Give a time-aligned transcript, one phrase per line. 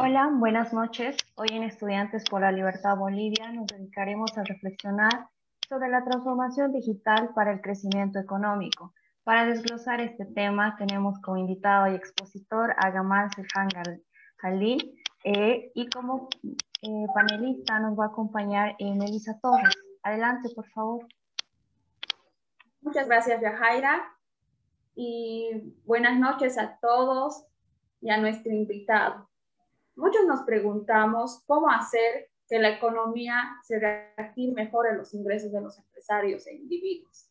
[0.00, 1.16] Hola, buenas noches.
[1.34, 5.28] Hoy en Estudiantes por la Libertad Bolivia nos dedicaremos a reflexionar
[5.68, 8.94] sobre la transformación digital para el crecimiento económico.
[9.24, 13.68] Para desglosar este tema tenemos como invitado y expositor a Gamal Sejan
[14.36, 16.28] Jalil eh, y como
[16.82, 19.76] eh, panelista nos va a acompañar eh, Melissa Torres.
[20.04, 21.08] Adelante, por favor.
[22.82, 24.00] Muchas gracias, Yajaira.
[24.94, 27.44] Y buenas noches a todos
[28.00, 29.27] y a nuestro invitado.
[29.98, 35.60] Muchos nos preguntamos cómo hacer que la economía se reactive mejor en los ingresos de
[35.60, 37.28] los empresarios e individuos.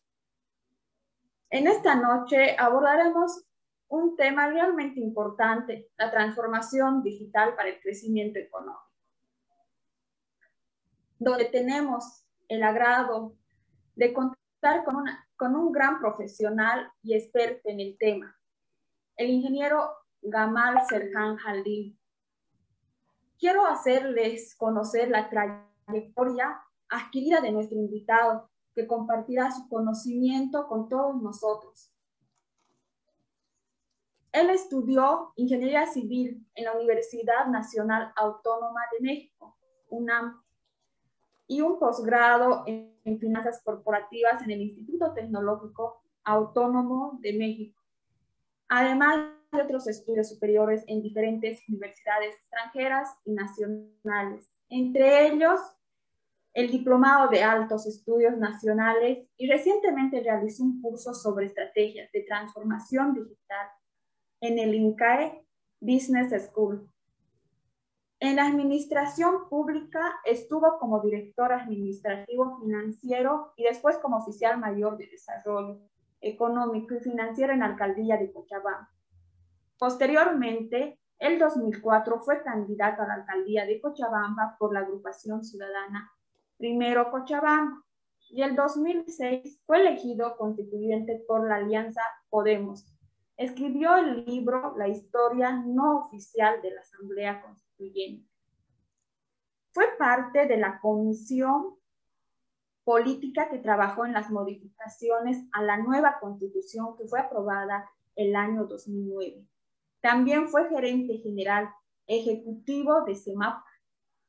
[1.49, 3.45] En esta noche abordaremos
[3.88, 8.91] un tema realmente importante, la transformación digital para el crecimiento económico,
[11.20, 13.38] donde tenemos el agrado
[13.95, 15.05] de contar con,
[15.38, 18.38] con un gran profesional y experto en el tema,
[19.16, 19.89] el ingeniero
[20.22, 21.97] Gamal Serhan Jalil,
[23.39, 31.21] quiero hacerles conocer la trayectoria adquirida de nuestro invitado, que compartirá su conocimiento con todos
[31.21, 31.91] nosotros.
[34.31, 39.57] Él estudió Ingeniería Civil en la Universidad Nacional Autónoma de México,
[39.89, 40.41] UNAM,
[41.47, 47.81] y un posgrado en Finanzas Corporativas en el Instituto Tecnológico Autónomo de México.
[48.67, 55.59] Además de otros estudios superiores en diferentes universidades extranjeras y nacionales, entre ellos
[56.53, 63.14] el Diplomado de Altos Estudios Nacionales y recientemente realizó un curso sobre estrategias de transformación
[63.14, 63.68] digital
[64.42, 65.45] en el INCAE
[65.80, 66.90] Business School.
[68.20, 75.06] En la administración pública estuvo como director administrativo financiero y después como oficial mayor de
[75.08, 75.80] desarrollo
[76.20, 78.97] económico y financiero en la alcaldía de Cochabamba.
[79.78, 86.11] Posteriormente, el 2004 fue candidato a la alcaldía de Cochabamba por la agrupación ciudadana
[86.58, 87.84] Primero Cochabamba
[88.30, 92.85] y el 2006 fue elegido constituyente por la alianza Podemos.
[93.38, 98.28] Escribió el libro La historia no oficial de la Asamblea Constituyente.
[99.72, 101.75] Fue parte de la comisión
[102.84, 108.66] política que trabajó en las modificaciones a la nueva constitución que fue aprobada el año
[108.66, 109.46] 2009.
[110.07, 111.69] También fue gerente general
[112.07, 113.62] ejecutivo de CEMAP,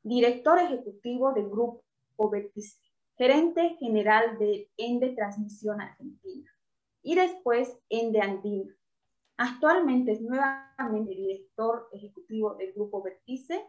[0.03, 1.81] director ejecutivo del Grupo
[2.29, 2.77] Vertice,
[3.15, 6.51] gerente general de Ende Transmisión Argentina
[7.01, 8.75] y después Ende Andina.
[9.37, 13.65] Actualmente es nuevamente director ejecutivo del Grupo Vertice.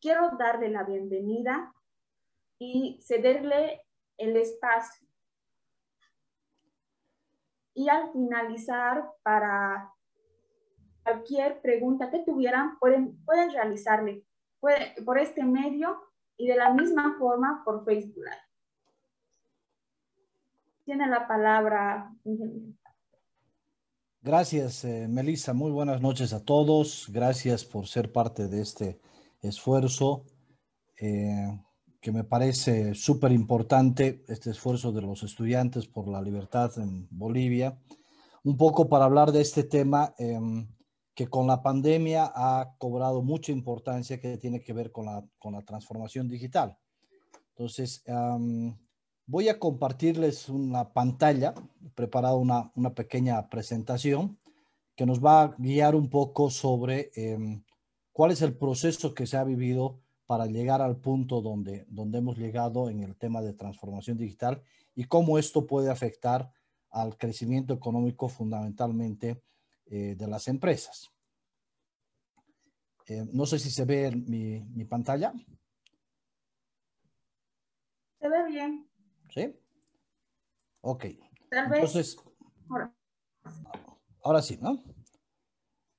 [0.00, 1.74] Quiero darle la bienvenida
[2.58, 3.82] y cederle
[4.16, 5.06] el espacio.
[7.74, 9.93] Y al finalizar, para
[11.04, 14.24] cualquier pregunta que tuvieran, pueden, pueden realizarle
[15.04, 16.00] por este medio
[16.36, 18.24] y de la misma forma por Facebook
[20.84, 22.10] Tiene la palabra,
[24.22, 25.52] Gracias, eh, Melissa.
[25.52, 27.10] Muy buenas noches a todos.
[27.12, 28.98] Gracias por ser parte de este
[29.42, 30.24] esfuerzo
[30.98, 31.60] eh,
[32.00, 37.78] que me parece súper importante, este esfuerzo de los estudiantes por la libertad en Bolivia.
[38.44, 40.14] Un poco para hablar de este tema.
[40.16, 40.66] Em,
[41.14, 45.54] que con la pandemia ha cobrado mucha importancia que tiene que ver con la, con
[45.54, 46.76] la transformación digital.
[47.50, 48.02] Entonces,
[49.26, 51.54] voy a compartirles una pantalla,
[51.94, 54.38] preparado una, una, pequeña presentación
[54.96, 57.62] que nos va a guiar un poco sobre em,
[58.12, 62.38] cuál es el proceso que se ha vivido para llegar al punto donde, donde hemos
[62.38, 64.62] llegado en el tema de transformación digital
[64.94, 66.52] y cómo esto puede afectar
[66.90, 69.42] al crecimiento económico fundamentalmente
[69.86, 71.10] eh, de las empresas.
[73.06, 75.32] Eh, no sé si se ve mi, mi, pantalla.
[78.18, 78.88] Se ve bien.
[79.28, 79.54] ¿Sí?
[80.80, 81.04] Ok.
[81.50, 82.16] Entonces,
[84.20, 84.42] ahora.
[84.42, 84.82] sí, ¿no?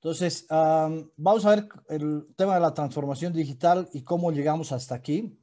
[0.00, 5.38] Entonces, vamos a ver el tema de la transformación digital y cómo llegamos hasta aquí.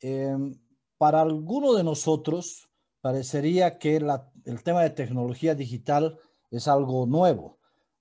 [0.00, 0.58] Em,
[0.96, 2.68] para alguno de nosotros,
[3.00, 6.18] parecería que el tema de tecnología digital
[6.50, 7.57] es algo nuevo.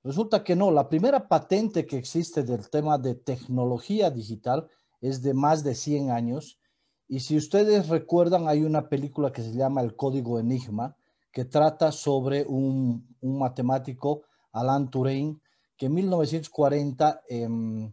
[0.08, 4.70] Resulta que no, la primera patente que existe del tema de tecnología digital
[5.02, 6.62] es de más de 100 años.
[7.10, 10.96] Y si ustedes recuerdan, hay una película que se llama El Código Enigma,
[11.30, 14.22] que trata sobre un, matemático,
[14.54, 15.42] Alan Turing,
[15.76, 17.92] que en 1940 em,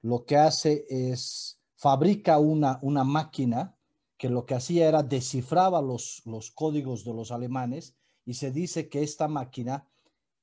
[0.00, 3.76] lo que hace es fabrica una, una máquina
[4.16, 7.94] que lo que hacía era descifraba los, los códigos de los alemanes
[8.24, 9.86] y se dice que esta máquina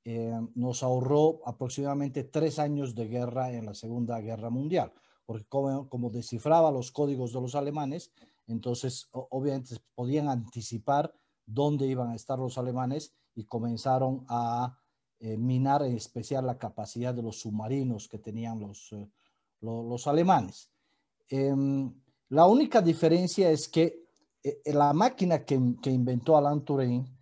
[0.06, 4.94] eh, nos ahorró aproximadamente tres años de guerra en la Segunda Guerra Mundial,
[5.26, 8.12] porque como, descifraba los códigos de los alemanes,
[8.48, 11.14] entonces obviamente podían anticipar
[11.46, 14.80] dónde iban a estar los alemanes y comenzaron a
[15.20, 19.10] eh, minar en especial la capacidad de los submarinos que tenían los, eh,
[20.06, 20.72] alemanes.
[21.28, 21.94] Em,
[22.30, 24.08] la única diferencia es que
[24.66, 27.19] la máquina que, que inventó Alan Turing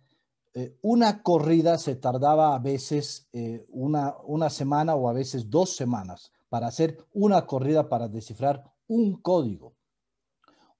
[0.54, 5.76] eh, una corrida se tardaba a veces eh, una, una semana o a veces dos
[5.76, 9.74] semanas para hacer una corrida para descifrar un código.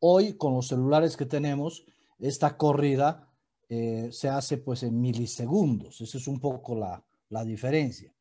[0.00, 1.84] Hoy, con los celulares que tenemos,
[2.18, 3.28] esta corrida
[3.68, 6.00] eh, se hace pues en milisegundos.
[6.00, 8.14] Esa es un poco la, la diferencia.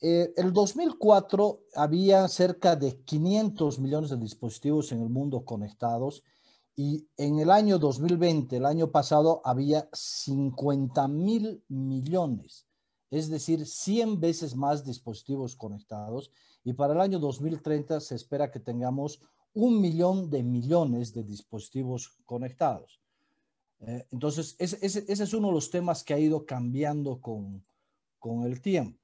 [0.00, 6.22] el 2004 había cerca de 500 millones de dispositivos en el mundo conectados
[6.76, 12.66] y en el año 2020, el año pasado, había 50 mil millones,
[13.10, 16.30] es decir, 100 veces más dispositivos conectados.
[16.64, 19.22] Y para el año 2030 se espera que tengamos
[19.54, 23.00] un millón de millones de dispositivos conectados.
[23.80, 27.64] Eh, entonces, ese, es uno de los temas que ha ido cambiando con,
[28.18, 29.00] con el tiempo.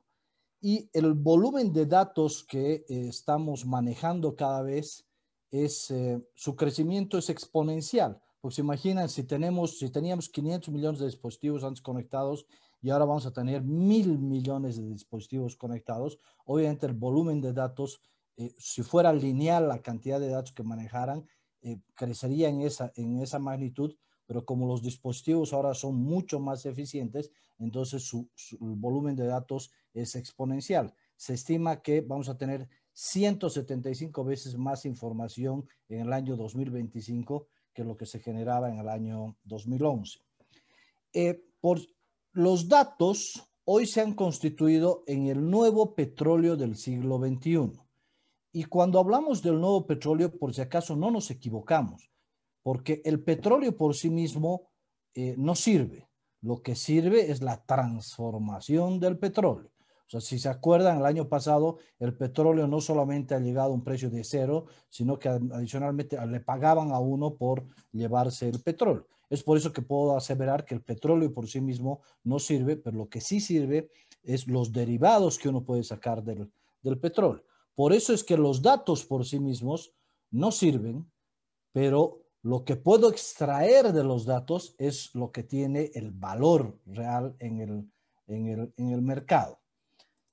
[0.60, 5.06] Y el volumen de datos que eh, estamos manejando cada vez
[5.52, 8.20] es, eh, su crecimiento es exponencial.
[8.40, 12.46] Pues imaginan si tenemos, si teníamos 500 millones de dispositivos antes conectados
[12.80, 18.00] y ahora vamos a tener mil millones de dispositivos conectados, obviamente el volumen de datos,
[18.36, 21.24] eh, si fuera lineal la cantidad de datos que manejaran,
[21.60, 23.94] eh, crecería en esa, en esa magnitud,
[24.26, 28.28] pero como los dispositivos ahora son mucho más eficientes, entonces su
[28.58, 30.92] volumen de datos es exponencial.
[31.14, 37.84] Se estima que vamos a tener 175 veces más información en el año 2025 que
[37.84, 40.20] lo que se generaba en el año 2011.
[41.14, 41.80] Eh, por
[42.32, 47.72] los datos hoy se han constituido en el nuevo petróleo del siglo XXI.
[48.52, 52.10] Y cuando hablamos del nuevo petróleo, por si acaso no nos equivocamos,
[52.62, 54.70] porque el petróleo por sí mismo
[55.14, 56.08] eh, no sirve.
[56.42, 59.71] Lo que sirve es la transformación del petróleo
[60.12, 63.82] sea, si se acuerdan, el año pasado el petróleo no solamente ha llegado a un
[63.82, 69.06] precio de cero, sino que adicionalmente le pagaban a uno por llevarse el petróleo.
[69.30, 72.98] Es por eso que puedo aseverar que el petróleo por sí mismo no sirve, pero
[72.98, 73.88] lo que sí sirve
[74.22, 77.42] es los derivados que uno puede sacar del, del petróleo.
[77.74, 79.94] Por eso es que los datos por sí mismos
[80.30, 81.10] no sirven,
[81.72, 87.34] pero lo que puedo extraer de los datos es lo que tiene el valor real
[87.38, 87.90] en el,
[88.26, 89.61] en el, en el mercado.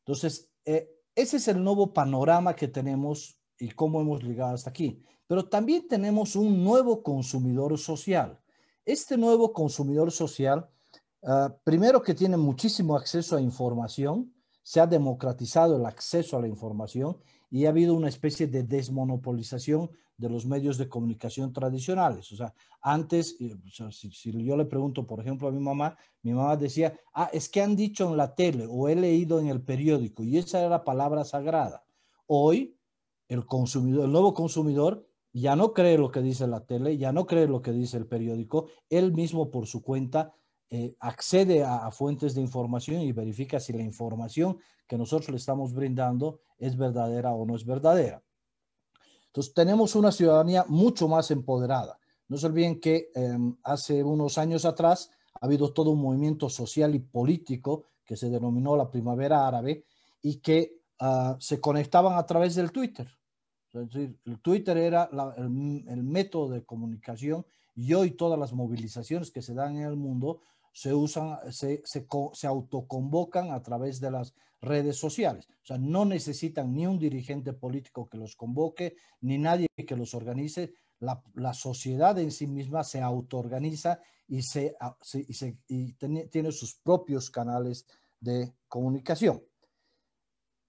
[0.09, 5.03] Entonces, eh, ese es el nuevo panorama que tenemos y cómo hemos llegado hasta aquí.
[5.27, 8.41] Pero también tenemos un nuevo consumidor social.
[8.85, 10.67] Este nuevo consumidor social,
[11.21, 14.33] ah, primero que tiene muchísimo acceso a información,
[14.63, 19.89] se ha democratizado el acceso a la información y ha habido una especie de desmonopolización
[20.17, 22.31] de los medios de comunicación tradicionales.
[22.31, 23.55] O sea, antes, eh,
[23.91, 27.61] si, yo le pregunto, por ejemplo, a mi mamá, mi mamá decía, ah, es que
[27.61, 30.83] han dicho en la tele o he leído en el periódico y esa era la
[30.83, 31.85] palabra sagrada.
[32.27, 32.75] Hoy,
[33.29, 37.25] el consumidor, el nuevo consumidor ya no cree lo que dice la tele, ya no
[37.25, 40.33] cree lo que dice el periódico, él mismo por su cuenta
[40.71, 45.73] eh, accede a, fuentes de información y verifica si la información que nosotros le estamos
[45.73, 48.21] brindando es verdadera o no es verdadera.
[49.27, 51.99] Entonces, tenemos una ciudadanía mucho más empoderada.
[52.27, 55.09] No se olviden que em, hace unos años atrás
[55.41, 59.85] ha habido todo un movimiento social y político que se denominó la primavera árabe
[60.21, 63.07] y que ah, se conectaban a través del Twitter.
[63.73, 67.45] Es decir, el Twitter era el, el método de comunicación
[67.75, 72.07] y hoy todas las movilizaciones que se dan en el mundo se usan, se, se,
[72.33, 75.47] se, autoconvocan a través de las redes sociales.
[75.63, 80.13] O sea, no necesitan ni un dirigente político que los convoque, ni nadie que los
[80.13, 80.73] organice.
[80.99, 84.75] La, la sociedad en sí misma se autoorganiza y, se,
[85.27, 87.85] y, se, y tiene sus propios canales
[88.19, 89.41] de comunicación.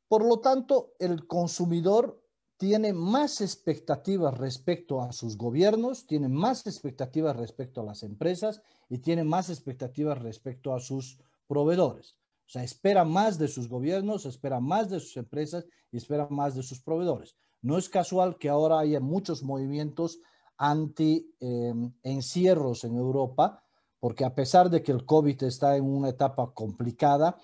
[0.08, 2.19] Por lo tanto, el consumidor
[2.60, 8.98] tiene más expectativas respecto a sus gobiernos, tiene más expectativas respecto a las empresas y
[8.98, 12.18] tiene más expectativas respecto a sus proveedores.
[12.46, 16.54] O sea, espera más de sus gobiernos, espera más de sus empresas y espera más
[16.54, 17.34] de sus proveedores.
[17.62, 20.20] No es casual que ahora haya muchos movimientos
[20.58, 23.64] anti-encierros en Europa,
[24.00, 27.40] porque a pesar de que el COVID está en una etapa complicada,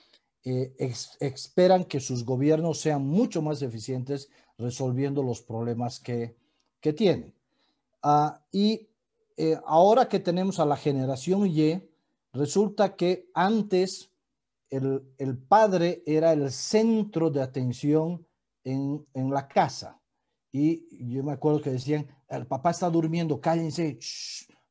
[0.48, 0.72] eh,
[1.18, 6.36] esperan que sus gobiernos sean mucho más eficientes resolviendo los problemas que,
[6.80, 7.34] que tienen.
[8.00, 8.88] Ah, y
[9.36, 11.82] eh, ahora que tenemos a la generación Y,
[12.32, 14.12] resulta que antes
[14.70, 18.24] el, el, padre era el centro de atención
[18.62, 20.00] en, en, la casa.
[20.52, 23.98] Y yo me acuerdo que decían, el papá está durmiendo, cállense,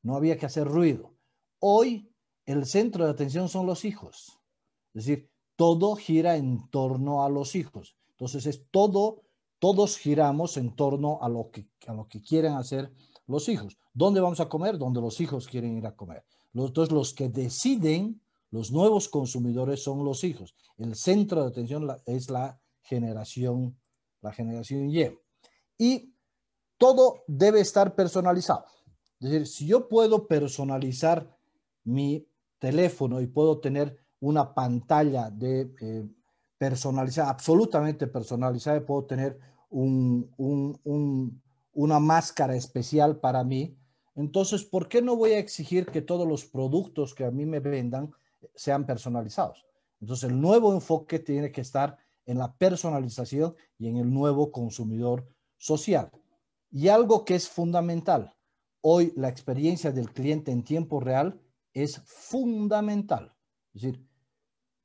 [0.04, 1.14] no había que hacer ruido.
[1.60, 2.10] Hoy
[2.46, 4.40] el centro de atención son los hijos.
[4.94, 7.96] Es decir, todo gira en torno a los hijos.
[8.12, 9.24] Entonces es todo,
[9.60, 12.92] todos giramos en torno a lo que, a lo que quieren hacer
[13.28, 13.78] los hijos.
[13.94, 14.78] ¿Dónde vamos a comer?
[14.78, 16.24] Donde los hijos quieren ir a comer.
[16.54, 18.22] Entonces los que deciden,
[18.52, 20.56] los nuevos consumidores son los hijos.
[20.78, 23.78] El centro de atención es la generación,
[24.22, 25.10] la generación Y.
[25.78, 26.14] Y
[26.78, 28.66] todo debe estar personalizado.
[29.20, 31.38] Es decir, si yo puedo personalizar
[31.84, 32.28] mi
[32.60, 36.10] teléfono y puedo tener una pantalla de eh,
[36.58, 39.40] personalizada, absolutamente personalizada, puedo tener
[39.70, 40.32] un,
[41.74, 43.78] una máscara especial para mí.
[44.16, 47.60] Entonces, ¿por qué no voy a exigir que todos los productos que a mí me
[47.60, 48.12] vendan
[48.56, 49.66] sean personalizados?
[50.02, 55.28] Entonces, el nuevo enfoque tiene que estar en la personalización y en el nuevo consumidor
[55.58, 56.10] social.
[56.72, 58.34] Y algo que es fundamental,
[58.82, 61.40] hoy la experiencia del cliente en tiempo real
[61.74, 63.36] es fundamental.
[63.74, 64.08] Es decir,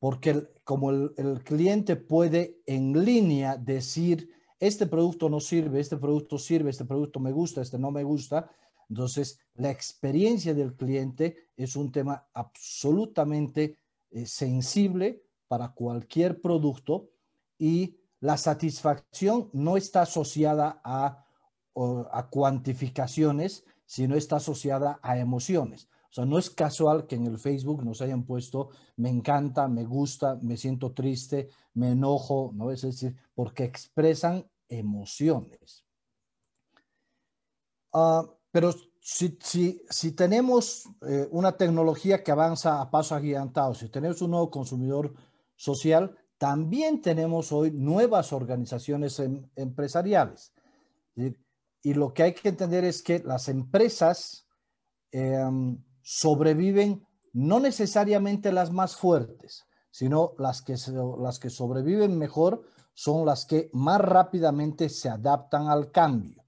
[0.00, 6.70] porque como el, cliente puede en línea decir, este producto no sirve, este producto sirve,
[6.70, 8.50] este producto me gusta, este no me gusta,
[8.88, 13.76] entonces la experiencia del cliente es un tema absolutamente
[14.10, 17.10] eh, sensible para cualquier producto
[17.58, 21.26] y la satisfacción no está asociada a,
[22.12, 25.88] a cuantificaciones, sino está asociada a emociones.
[26.10, 29.84] O sea, no es casual que en el Facebook nos hayan puesto me encanta, me
[29.84, 32.72] gusta, me siento triste, me enojo, ¿no?
[32.72, 35.84] Es decir, porque expresan emociones.
[37.92, 43.88] Uh, pero si, si, si tenemos eh, una tecnología que avanza a paso agigantado, si
[43.88, 45.14] tenemos un nuevo consumidor
[45.54, 50.52] social, también tenemos hoy nuevas organizaciones em, empresariales.
[51.82, 54.46] Y lo que hay que entender es que las empresas
[55.12, 55.38] eh,
[56.12, 60.74] sobreviven no necesariamente las más fuertes, sino las que,
[61.20, 62.62] las que sobreviven mejor
[62.94, 66.42] son las que más rápidamente se adaptan al cambio.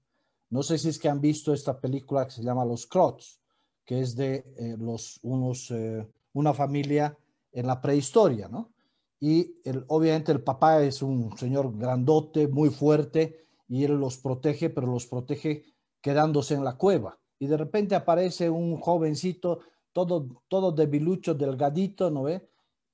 [0.49, 3.39] No sé si es que han visto esta película que se llama Los Crots,
[3.85, 7.17] que es de eh, los, unos, eh, una familia
[7.53, 8.73] en la prehistoria, ¿no?
[9.21, 14.69] Y el, obviamente el papá es un señor grandote, muy fuerte, y él los protege,
[14.69, 15.63] pero los protege
[16.01, 19.59] quedándose en la cueva y de repente aparece un jovencito
[19.91, 22.49] todo, todo debilucho, delgadito, ¿no ve?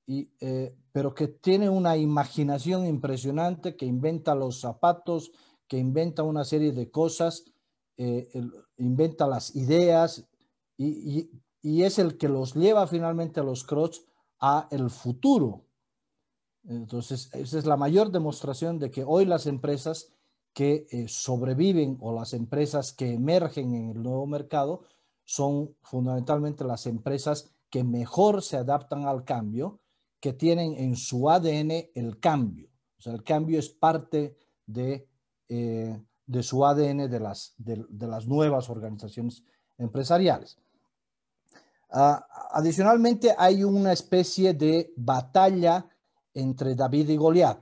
[0.08, 5.30] Y, eh, pero que tiene una imaginación impresionante, que inventa los zapatos,
[5.68, 7.44] que inventa una serie de cosas,
[7.96, 8.28] eh,
[8.78, 10.26] inventa las ideas
[10.76, 11.30] y, y,
[11.62, 14.02] y, es el que los lleva finalmente a los Crocs
[14.40, 15.64] a el futuro.
[16.64, 20.12] Entonces, esa es la mayor demostración de que hoy las empresas
[20.52, 24.82] que eh, sobreviven o las empresas que emergen en el nuevo mercado
[25.24, 29.78] son fundamentalmente las empresas que mejor se adaptan al cambio,
[30.18, 32.68] que tienen en su ADN el cambio.
[32.98, 35.08] O sea, el cambio es parte de,
[35.48, 39.44] eh, de su ADN de las, de, las nuevas organizaciones
[39.78, 40.58] empresariales.
[41.92, 42.20] Uh,
[42.52, 45.88] adicionalmente, hay una especie de batalla
[46.34, 47.58] entre David y Goliat,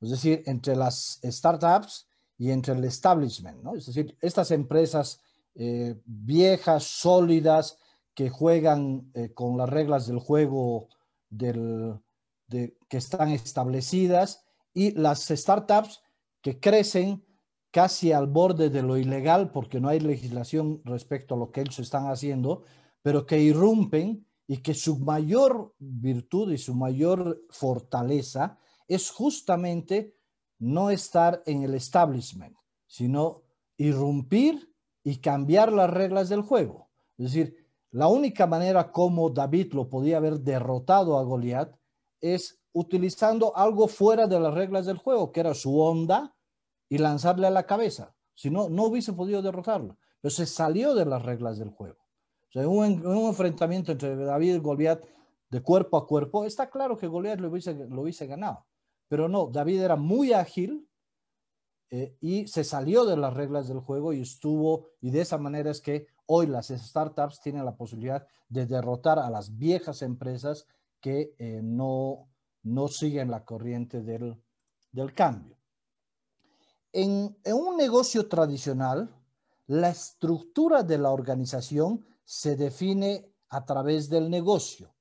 [0.00, 2.06] es decir, entre las startups
[2.42, 3.64] y entre el establishment.
[3.76, 5.20] Es decir, estas empresas
[5.54, 7.78] eh, viejas, sólidas,
[8.14, 10.88] que juegan eh, con las reglas del juego
[11.30, 12.00] del,
[12.48, 14.44] de, que están establecidas
[14.74, 16.02] y las startups
[16.40, 17.24] que crecen
[17.70, 21.78] casi al borde de lo ilegal porque no hay legislación respecto a lo que ellos
[21.78, 22.64] están haciendo,
[23.02, 28.58] pero que irrumpen y que su mayor virtud y su mayor fortaleza
[28.88, 30.16] es justamente
[30.62, 33.42] no estar en el establishment, sino
[33.76, 36.88] irrumpir y cambiar las reglas del juego.
[37.18, 37.56] Es decir,
[37.90, 41.74] la única manera como David lo podía haber derrotado a Goliat
[42.20, 46.36] es utilizando algo fuera de las reglas del juego, que era su onda,
[46.88, 48.14] y lanzarle a la cabeza.
[48.32, 49.98] Si no, no hubiese podido derrotarlo.
[50.20, 51.98] Pero se salió de las reglas del juego.
[52.50, 55.04] O sea, un, enfrentamiento entre David y Goliat
[55.50, 58.64] de cuerpo a cuerpo, está claro que Goliat lo hubiese, lo hubiese ganado.
[59.12, 60.88] Pero no, David era muy ágil
[61.90, 65.70] eh, y se salió de las reglas del juego y estuvo, y de esa manera
[65.70, 70.66] es que hoy las startups tienen la posibilidad de derrotar a las viejas empresas
[70.98, 72.30] que eh, no,
[72.62, 74.42] no siguen la corriente del,
[74.92, 75.58] del cambio.
[76.90, 79.14] En, en, un negocio tradicional,
[79.66, 84.94] la estructura de la organización se define a través del negocio.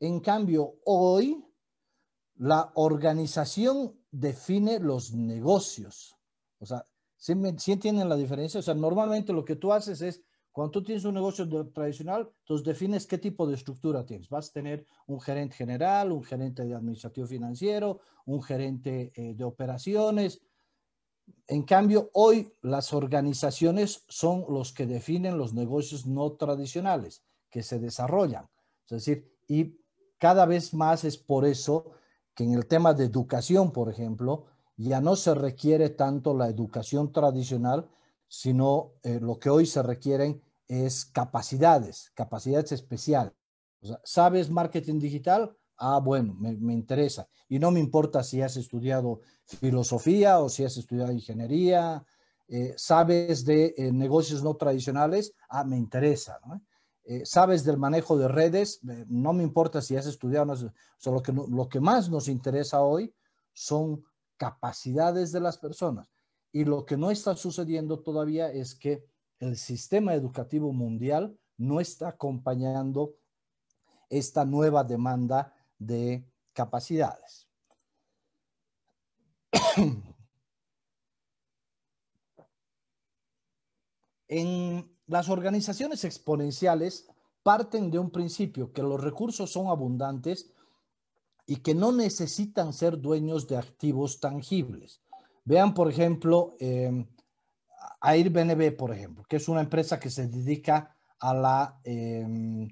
[0.00, 1.43] En cambio, hoy
[2.36, 6.16] la organización define los negocios.
[6.58, 6.86] O sea,
[7.16, 8.60] ¿sí, entienden la diferencia?
[8.60, 12.62] O sea, normalmente lo que tú haces es, cuando tú tienes un negocio tradicional, tú
[12.62, 14.28] defines qué tipo de estructura tienes.
[14.28, 19.44] Vas a tener un gerente general, un gerente de administrativo financiero, un gerente eh, de
[19.44, 20.40] operaciones.
[21.48, 27.80] En cambio, hoy las organizaciones son los que definen los negocios no tradicionales que se
[27.80, 28.48] desarrollan.
[28.84, 29.76] Es decir, y
[30.18, 31.94] cada vez más es por eso
[32.34, 37.12] que en el tema de educación, por ejemplo, ya no se requiere tanto la educación
[37.12, 37.88] tradicional,
[38.28, 43.32] sino eh, lo que hoy se requieren es capacidades, capacidades especiales.
[44.02, 45.56] ¿Sabes marketing digital?
[45.76, 47.28] Ah, bueno, me, interesa.
[47.48, 52.04] Y no me importa si has estudiado filosofía o si has estudiado ingeniería.
[52.48, 55.34] Eh, ¿Sabes de eh, negocios no tradicionales?
[55.48, 56.38] Ah, me interesa.
[56.46, 56.62] ¿no?
[57.06, 61.12] Eh, sabes del manejo de redes, eh, no me importa si has estudiado, o sea,
[61.12, 63.14] lo, que, lo que más nos interesa hoy
[63.52, 64.02] son
[64.38, 66.10] capacidades de las personas.
[66.50, 69.04] Y lo que no está sucediendo todavía es que
[69.38, 73.16] el sistema educativo mundial no está acompañando
[74.08, 77.48] esta nueva demanda de capacidades.
[84.28, 87.08] en las organizaciones exponenciales
[87.42, 90.50] parten de un principio que los recursos son abundantes
[91.46, 95.02] y que no necesitan ser dueños de activos tangibles.
[95.44, 97.06] Vean, por ejemplo, eh,
[98.00, 100.96] Airbnb, por ejemplo, que es una empresa que se dedica
[101.84, 102.68] em,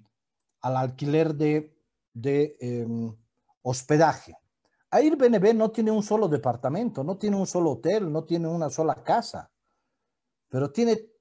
[0.62, 1.76] al alquiler de,
[2.14, 3.14] de em,
[3.62, 4.34] hospedaje.
[4.90, 9.02] Airbnb no tiene un solo departamento, no tiene un solo hotel, no tiene una sola
[9.02, 9.50] casa,
[10.48, 11.11] pero tiene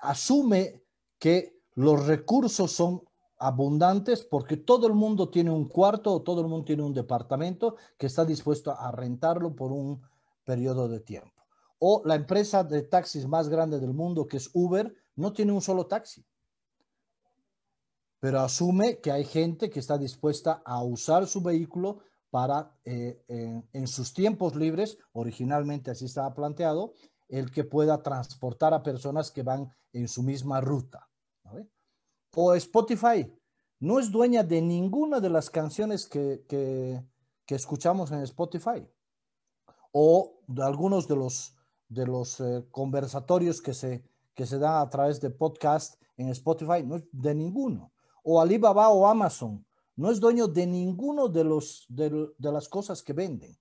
[0.00, 0.82] asume
[1.18, 3.02] que los recursos son
[3.38, 7.76] abundantes porque todo el mundo tiene un cuarto o todo el mundo tiene un departamento
[7.98, 10.02] que está dispuesto a rentarlo por un
[10.44, 11.44] periodo de tiempo.
[11.78, 15.60] O la empresa de taxis más grande del mundo, que es Uber, no tiene un
[15.60, 16.24] solo taxi.
[18.18, 21.98] Pero asume que hay gente que está dispuesta a usar su vehículo
[22.30, 26.94] para, eh, en sus tiempos libres, originalmente así estaba planteado,
[27.28, 31.08] el que pueda transportar a personas que van en su misma ruta.
[32.34, 33.32] O Spotify
[33.80, 38.86] no es dueña de ninguna de las canciones que, que, escuchamos en Spotify.
[39.92, 41.56] O de algunos de los,
[41.88, 46.82] de los eh, conversatorios que se, que se dan a través de podcast en Spotify,
[46.84, 47.92] no es de ninguno.
[48.22, 53.14] O Alibaba o Amazon no es dueño de ninguno de, los, de las cosas que
[53.14, 53.56] venden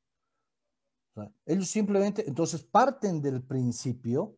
[1.46, 4.38] ellos simplemente, entonces parten del principio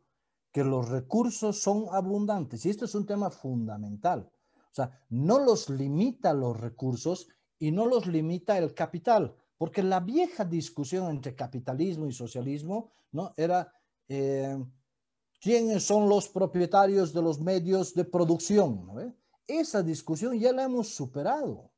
[0.51, 2.65] que los recursos son abundantes.
[2.65, 4.31] Y esto es un tema fundamental.
[4.55, 7.27] O sea, no los limita los recursos
[7.59, 13.33] y no los limita el capital, porque la vieja discusión entre capitalismo y socialismo, ¿no?
[13.35, 13.73] Era
[14.07, 14.63] eh,
[15.39, 19.15] quiénes son los propietarios de los medios de producción.
[19.47, 21.71] Esa discusión ya la hemos superado.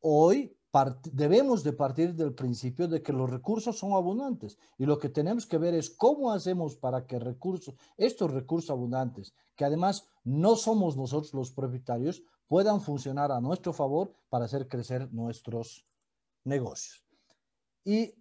[0.00, 0.55] Hoy
[1.12, 5.46] debemos de partir del principio de que los recursos son abundantes y lo que tenemos
[5.46, 10.96] que ver es cómo hacemos para que recursos, estos recursos abundantes, que además no somos
[10.96, 15.86] nosotros los propietarios, puedan funcionar a nuestro favor para hacer crecer nuestros
[16.44, 17.04] negocios.
[17.84, 18.14] Y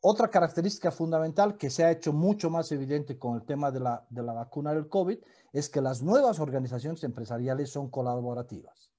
[0.00, 4.06] otra característica fundamental que se ha hecho mucho más evidente con el tema de la,
[4.10, 5.18] de la vacuna del COVID
[5.52, 8.89] es que las nuevas organizaciones empresariales son colaborativas.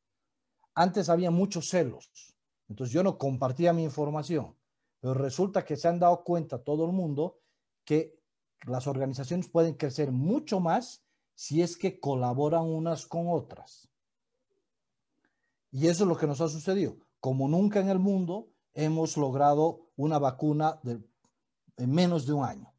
[0.74, 2.10] Antes había muchos celos,
[2.70, 4.56] entonces yo no compartía mi información,
[5.00, 7.40] pero resulta que se han dado cuenta todo el mundo
[7.84, 8.20] que
[8.66, 11.04] las organizaciones pueden crecer mucho más
[11.34, 13.90] si es que colaboran unas con otras.
[15.72, 16.98] Y eso es lo que nos ha sucedido.
[17.20, 22.74] Como nunca en el mundo hemos logrado una vacuna en menos de un año.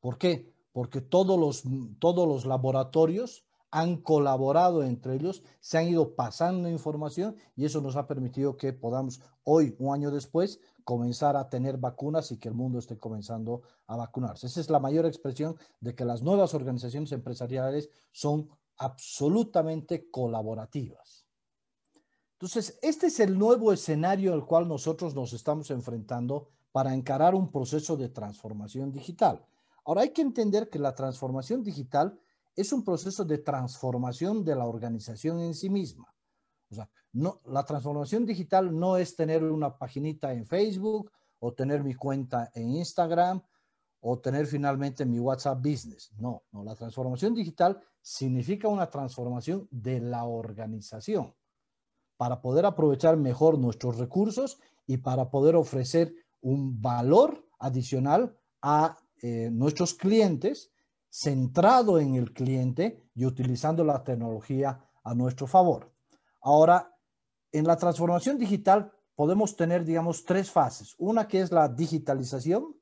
[0.00, 0.52] ¿Por qué?
[0.72, 1.64] Porque todos los,
[1.98, 7.96] todos los laboratorios han colaborado entre ellos, se han ido pasando información y eso nos
[7.96, 12.54] ha permitido que podamos hoy, un año después, comenzar a tener vacunas y que el
[12.54, 14.46] mundo esté comenzando a vacunarse.
[14.46, 21.26] Esa es la mayor expresión de que las nuevas organizaciones empresariales son absolutamente colaborativas.
[22.34, 27.50] Entonces, este es el nuevo escenario al cual nosotros nos estamos enfrentando para encarar un
[27.50, 29.46] proceso de transformación digital.
[29.84, 32.18] Ahora hay que entender que la transformación digital
[32.56, 36.14] es un proceso de transformación de la organización en sí misma.
[36.70, 41.84] O sea, no, la transformación digital no es tener una paginita en Facebook o tener
[41.84, 43.42] mi cuenta en Instagram
[44.00, 46.12] o tener finalmente mi WhatsApp Business.
[46.18, 51.34] No, no, la transformación digital significa una transformación de la organización
[52.16, 59.50] para poder aprovechar mejor nuestros recursos y para poder ofrecer un valor adicional a eh,
[59.52, 60.71] nuestros clientes
[61.12, 65.92] centrado en el cliente y utilizando la tecnología a nuestro favor.
[66.40, 66.96] Ahora,
[67.52, 70.94] en la transformación digital podemos tener, digamos, tres fases.
[70.96, 72.74] Una que es la digitalización.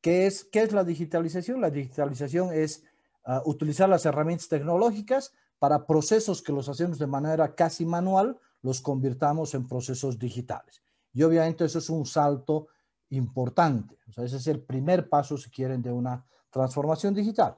[0.00, 1.60] ¿Qué es, qué es la digitalización?
[1.60, 2.82] La digitalización es
[3.24, 8.80] ah, utilizar las herramientas tecnológicas para procesos que los hacemos de manera casi manual, los
[8.80, 10.82] convirtamos en procesos digitales.
[11.12, 12.66] Y obviamente eso es un salto
[13.10, 13.98] importante.
[14.16, 17.56] Ese es el primer paso, si quieren, de una transformación digital.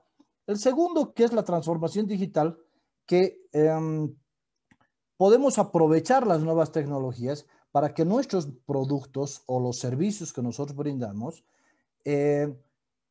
[0.51, 2.59] El segundo, que es la transformación digital,
[3.07, 4.13] que em,
[5.17, 11.45] podemos aprovechar las nuevas tecnologías para que nuestros productos o los servicios que nosotros brindamos
[12.05, 12.53] eh,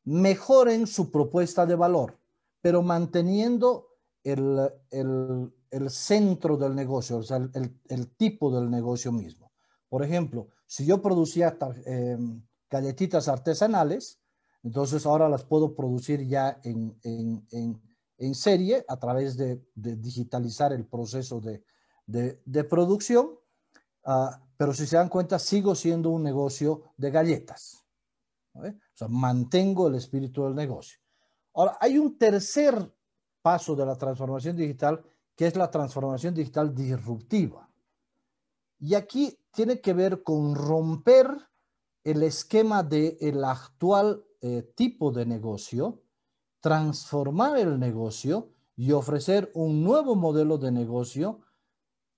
[0.04, 2.18] mejoren su propuesta de valor,
[2.60, 3.88] pero manteniendo
[4.22, 4.70] el,
[5.88, 9.50] centro del negocio, o sea, el, tipo del negocio mismo.
[9.88, 14.19] Por ejemplo, si yo producía em, galletitas artesanales,
[14.62, 22.64] entonces ahora las puedo producir ya en, serie a través de, digitalizar el proceso de,
[22.64, 23.38] producción.
[24.04, 27.84] Ah, pero si se dan cuenta, sigo siendo un negocio de galletas.
[28.52, 28.62] O
[28.94, 30.98] sea, mantengo el espíritu del negocio.
[31.54, 32.92] Ahora, hay un tercer
[33.42, 35.02] paso de la transformación digital,
[35.34, 37.70] que es la transformación digital disruptiva.
[38.78, 41.30] Y aquí tiene que ver con romper
[42.04, 46.02] el esquema del el actual eh, tipo de negocio,
[46.60, 51.40] transformar el negocio y ofrecer un nuevo modelo de negocio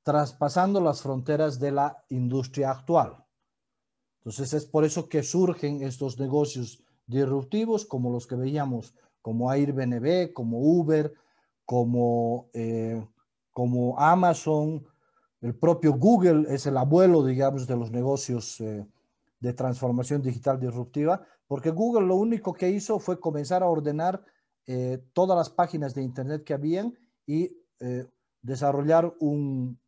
[0.02, 3.24] traspasando las fronteras de la industria actual.
[4.18, 10.32] Entonces es por eso que surgen estos negocios disruptivos como los que veíamos, como Airbnb,
[10.32, 11.12] como Uber,
[11.64, 13.04] como, eh,
[13.52, 14.86] como Amazon,
[15.40, 18.86] el propio Google es el abuelo, digamos, de los negocios eh,
[19.40, 24.24] de transformación digital disruptiva, porque Google lo único que hizo fue comenzar a ordenar
[24.66, 27.54] eh, todas las páginas de Internet que habían y
[28.40, 29.78] desarrollar un,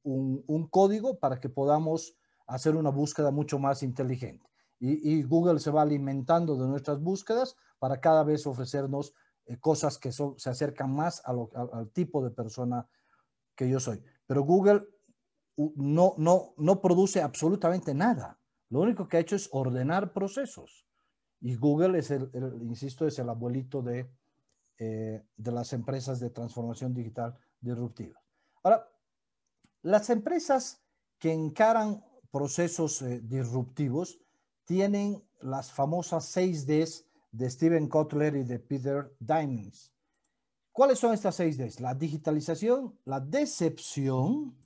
[0.70, 4.46] código para que podamos hacer una búsqueda mucho más inteligente.
[4.79, 9.14] Y, Google se va alimentando de nuestras búsquedas para cada vez ofrecernos
[9.46, 11.48] eh, cosas que se acercan más al
[11.94, 12.87] tipo de persona
[13.57, 14.03] que yo soy.
[14.27, 14.87] Pero Google
[15.57, 18.38] no, no, no produce absolutamente nada.
[18.68, 20.85] Lo único que ha hecho es ordenar procesos.
[21.44, 22.30] Y Google es el,
[22.62, 24.11] insisto, es el abuelito de,
[24.78, 28.18] eh, de las empresas de transformación digital disruptiva.
[28.62, 28.88] Ahora,
[29.83, 30.83] las empresas
[31.18, 34.18] que encaran procesos eh, disruptivos
[34.64, 39.74] tienen las famosas 6 Ds de Steven Kotler y de Peter Diamond.
[40.72, 41.80] ¿Cuáles son estas 6 Ds?
[41.80, 44.57] La digitalización, la decepción,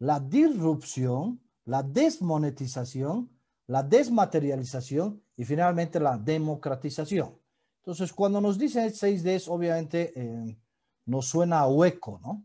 [0.00, 3.30] la disrupción, la desmonetización,
[3.66, 7.38] la desmaterialización y finalmente la democratización.
[7.78, 10.56] Entonces, cuando nos dicen 6 Ds, obviamente eh,
[11.06, 12.44] nos suena a hueco, ¿no?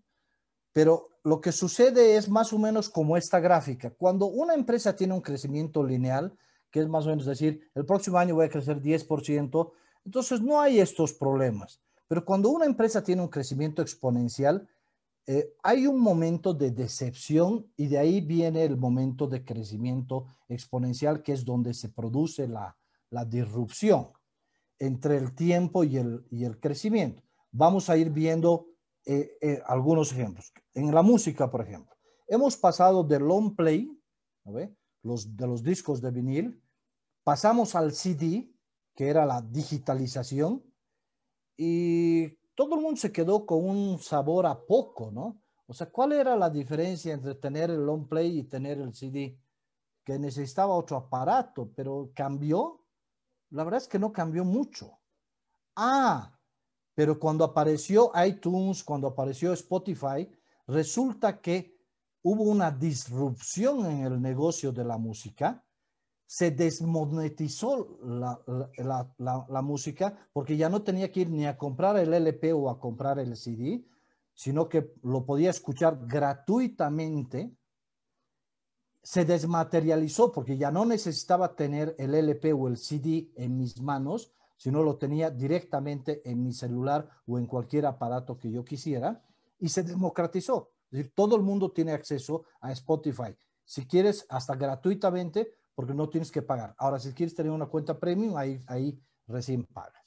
[0.74, 3.92] Pero lo que sucede es más o menos como esta gráfica.
[3.92, 6.36] Cuando una empresa tiene un crecimiento lineal,
[6.72, 9.72] que es más o menos decir, el próximo año voy a crecer 10%,
[10.06, 11.82] entonces no hay estos problemas.
[12.08, 14.68] Pero cuando una empresa tiene un crecimiento exponencial,
[15.30, 21.22] eh, hay un momento de decepción y de ahí viene el momento de crecimiento exponencial,
[21.22, 22.78] que es donde se produce la,
[23.10, 24.12] la disrupción
[24.80, 27.24] entre el tiempo y el, y el crecimiento.
[27.52, 28.68] Vamos a ir viendo
[29.06, 30.54] eh, eh, algunos ejemplos.
[30.74, 31.96] En la música, por ejemplo,
[32.28, 33.92] hemos pasado del long play,
[35.04, 36.62] Los, de los discos de vinil,
[37.24, 38.50] pasamos al CD,
[38.96, 40.64] que era la digitalización,
[41.58, 45.40] y todo el mundo se quedó con un sabor a poco, ¿no?
[45.68, 49.40] O sea, ¿cuál era la diferencia entre tener el long play y tener el CD?
[50.04, 52.84] Que necesitaba otro aparato, pero cambió.
[53.52, 54.98] La verdad es que no cambió mucho.
[55.76, 56.36] Ah,
[56.96, 60.28] pero cuando apareció iTunes, cuando apareció Spotify,
[60.66, 61.78] resulta que
[62.24, 65.64] hubo una disrupción en el negocio de la música,
[66.28, 72.52] se desmonetizó la, música porque ya no tenía que ir ni a comprar el LP
[72.52, 73.86] o a comprar el CD,
[74.34, 77.56] sino que lo podía escuchar gratuitamente.
[79.02, 84.34] Se desmaterializó porque ya no necesitaba tener el LP o el CD en mis manos,
[84.58, 89.24] sino lo tenía directamente en mi celular o en cualquier aparato que yo quisiera
[89.60, 90.72] y se democratizó.
[90.92, 93.34] Es todo el mundo tiene acceso a Spotify.
[93.64, 96.74] Si quieres, hasta gratuitamente, porque no tienes que pagar.
[96.80, 100.04] Ahora, si quieres tener una cuenta premium, ahí, ahí recién pagas.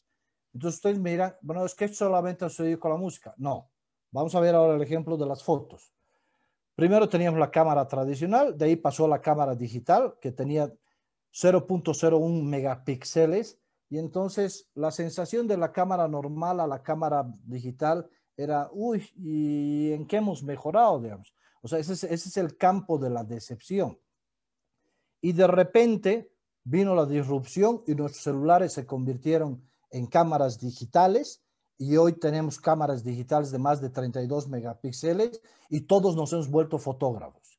[0.53, 3.33] Entonces ustedes me dirán, bueno, es que solamente sucedido con la música.
[3.37, 3.71] No.
[4.11, 5.93] Vamos a ver ahora el ejemplo de las fotos.
[6.75, 10.73] primero teníamos la cámara tradicional, de ahí pasó a la cámara digital, que tenía
[11.33, 18.69] 0.01 megapíxeles, y entonces la sensación de la cámara normal a la cámara digital era,
[18.73, 21.33] uy, ¿y en qué hemos mejorado, digamos?
[21.63, 23.97] O sea, ese es, ese es el campo de la decepción.
[25.21, 26.33] Y de repente
[26.65, 31.43] vino la disrupción y nuestros celulares se convirtieron en cámaras digitales
[31.79, 36.79] y hoy tenemos cámaras digitales de más de 32 megapíxeles y todos nos hemos vuelto
[36.79, 37.59] fotógrafos.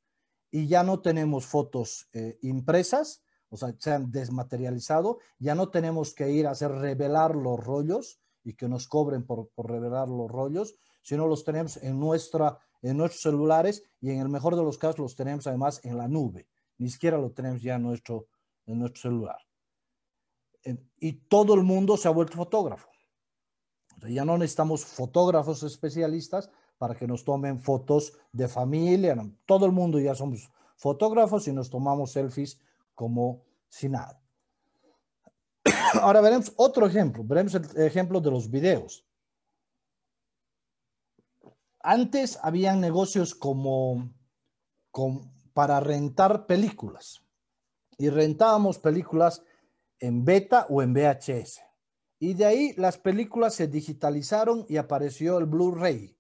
[0.52, 6.14] Y ya no tenemos fotos eh, impresas, o sea, se han desmaterializado, ya no tenemos
[6.14, 10.30] que ir a hacer revelar los rollos y que nos cobren por, por revelar los
[10.30, 14.78] rollos, sino los tenemos en, nuestra, en nuestros celulares y en el mejor de los
[14.78, 16.48] casos los tenemos además en la nube.
[16.82, 18.26] Ni siquiera lo tenemos ya en nuestro,
[18.66, 19.38] en nuestro celular.
[20.98, 22.90] Y todo el mundo se ha vuelto fotógrafo.
[24.10, 29.16] ya no necesitamos fotógrafos especialistas para que nos tomen fotos de familia.
[29.46, 32.60] Todo el mundo ya somos fotógrafos y nos tomamos selfies
[32.96, 34.20] como si nada.
[36.02, 37.24] Ahora veremos otro ejemplo.
[37.24, 39.06] Veremos el ejemplo de los videos.
[41.84, 44.12] Antes habían negocios como,
[45.54, 47.22] para rentar películas
[47.98, 49.44] y rentábamos películas
[50.00, 51.62] en beta o en VHS.
[52.20, 56.16] Y de ahí las películas se digitalizaron y apareció el Blu-ray.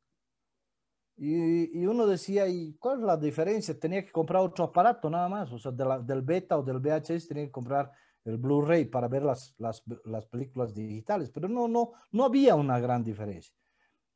[1.17, 3.79] Y, uno decía, ¿y cuál es la diferencia?
[3.79, 5.51] Tenía que comprar otro aparato nada más.
[5.51, 7.91] O sea, del beta o del VHS tenía que comprar
[8.25, 11.29] el Blu-ray para ver las, las, las, películas digitales.
[11.29, 13.53] Pero no, no, no había una gran diferencia.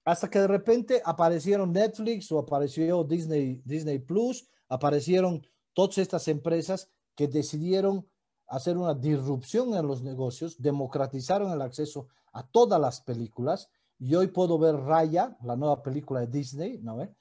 [0.03, 6.89] Hasta que de repente aparecieron Netflix o apareció Disney, Disney Plus, aparecieron todas estas empresas
[7.15, 8.07] que decidieron
[8.47, 13.69] hacer una disrupción en los negocios, democratizaron el acceso a todas las películas.
[13.97, 17.15] Y hoy puedo ver Raya, la nueva película de Disney, ¿no ve?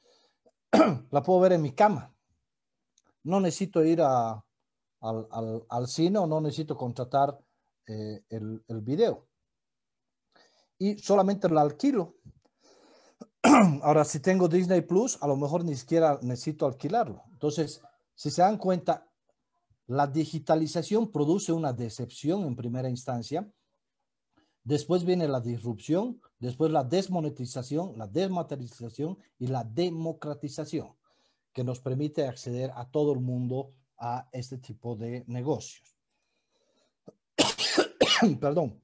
[1.10, 2.12] la puedo ver en mi cama.
[3.22, 4.42] No necesito ir al,
[5.86, 7.38] cine o no necesito contratar
[7.86, 9.26] eh, el, el video.
[10.78, 12.16] Y solamente la alquilo.
[13.82, 17.24] Ahora, si tengo Disney Plus, a lo mejor ni siquiera necesito alquilarlo.
[17.32, 17.82] Entonces,
[18.14, 19.06] si se dan cuenta,
[19.86, 23.46] la digitalización produce una decepción en primera instancia.
[24.62, 30.96] Después viene la disrupción, después la desmonetización, la desmaterialización y la democratización,
[31.52, 35.94] que nos permite acceder a todo el mundo a este tipo de negocios.
[38.40, 38.83] Perdón.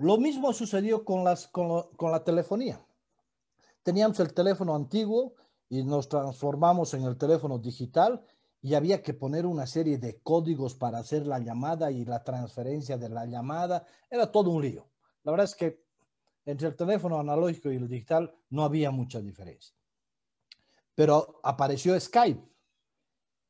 [0.00, 2.80] Lo mismo sucedió con, la telefonía.
[3.82, 5.34] Teníamos el teléfono antiguo
[5.68, 8.24] y nos transformamos en el teléfono digital
[8.62, 12.96] y había que poner una serie de códigos para hacer la llamada y la transferencia
[12.96, 13.86] de la llamada.
[14.10, 14.88] Era todo un lío.
[15.22, 15.84] La verdad es que
[16.46, 19.74] entre el teléfono analógico y el digital no había mucha diferencia.
[20.94, 22.42] Pero apareció Skype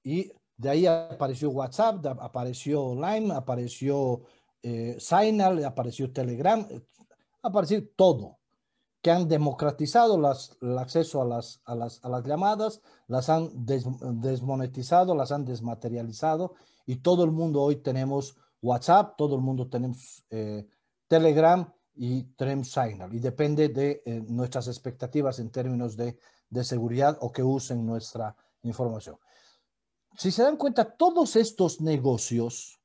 [0.03, 4.23] y de ahí apareció WhatsApp, apareció Line, apareció
[4.63, 6.67] eh, Signal, apareció Telegram,
[7.43, 8.41] apareció todo
[9.03, 13.49] que han democratizado las, el acceso a las, a, las, a las, llamadas, las han
[13.65, 20.25] desmonetizado, las han desmaterializado y todo el mundo hoy tenemos WhatsApp, todo el mundo tenemos
[20.29, 20.67] eh,
[21.09, 26.19] Telegram y tenemos Signal y depende de eh, nuestras expectativas en términos de,
[26.51, 29.17] de seguridad o que usen nuestra información.
[30.17, 32.80] Si se dan cuenta, todos estos negocios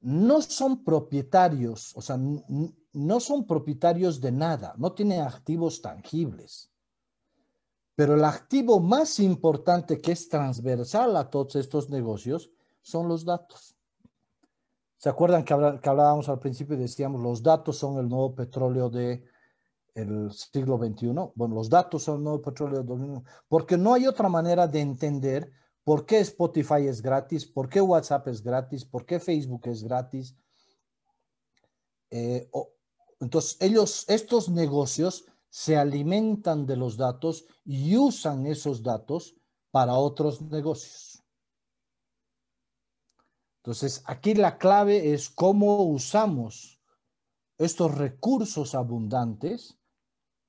[0.00, 6.70] no son propietarios, o sea, no son propietarios de nada, no tienen activos tangibles.
[7.94, 12.50] Pero el activo más importante que es transversal a todos estos negocios
[12.82, 13.76] son los datos.
[14.98, 19.24] ¿Se acuerdan que, hablábamos al principio y decíamos los datos son el nuevo petróleo del
[19.94, 21.12] el siglo XXI?
[21.34, 24.80] Bueno, los datos son el nuevo petróleo del XXI, porque no hay otra manera de
[24.80, 25.50] entender
[25.86, 30.36] por qué Spotify es gratis, por qué WhatsApp es gratis, por qué Facebook es gratis.
[32.10, 32.50] Eh,
[33.20, 39.36] entonces, ellos, estos negocios se alimentan de los datos y usan esos datos
[39.70, 41.22] para otros negocios.
[43.58, 46.82] Entonces, aquí la clave es cómo usamos
[47.58, 49.78] estos recursos abundantes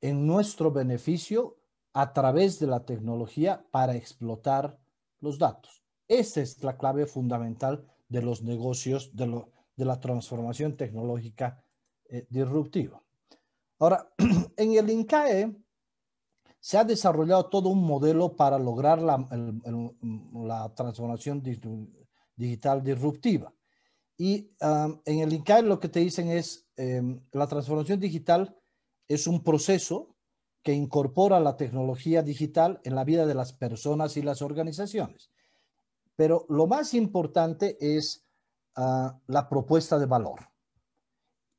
[0.01, 1.59] en nuestro beneficio
[1.93, 4.79] a través de la tecnología para explotar
[5.27, 5.83] los datos.
[6.07, 9.43] Esa es la clave fundamental de los negocios, de,
[9.75, 11.61] de la transformación tecnológica
[12.09, 13.03] eh, disruptivo.
[13.79, 14.09] Ahora,
[14.57, 15.55] en el INCAE
[16.59, 19.17] se ha desarrollado todo un modelo para lograr la,
[20.33, 21.43] la transformación
[22.35, 23.53] digital disruptiva.
[24.17, 24.51] Y
[25.05, 28.57] en el INCAE lo que te dicen es, em, la transformación digital
[29.07, 30.16] es un proceso
[30.67, 35.31] que incorpora la tecnología digital en la vida de las personas y las organizaciones.
[36.17, 38.27] Pero lo más importante es
[38.75, 40.41] ah, la propuesta de valor.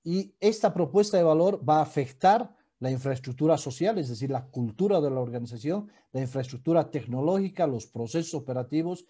[0.05, 5.01] Y esta propuesta de valor va a afectar la infraestructura social, es decir, la cultura
[5.01, 9.07] de la organización, la infraestructura tecnológica, los procesos operativos,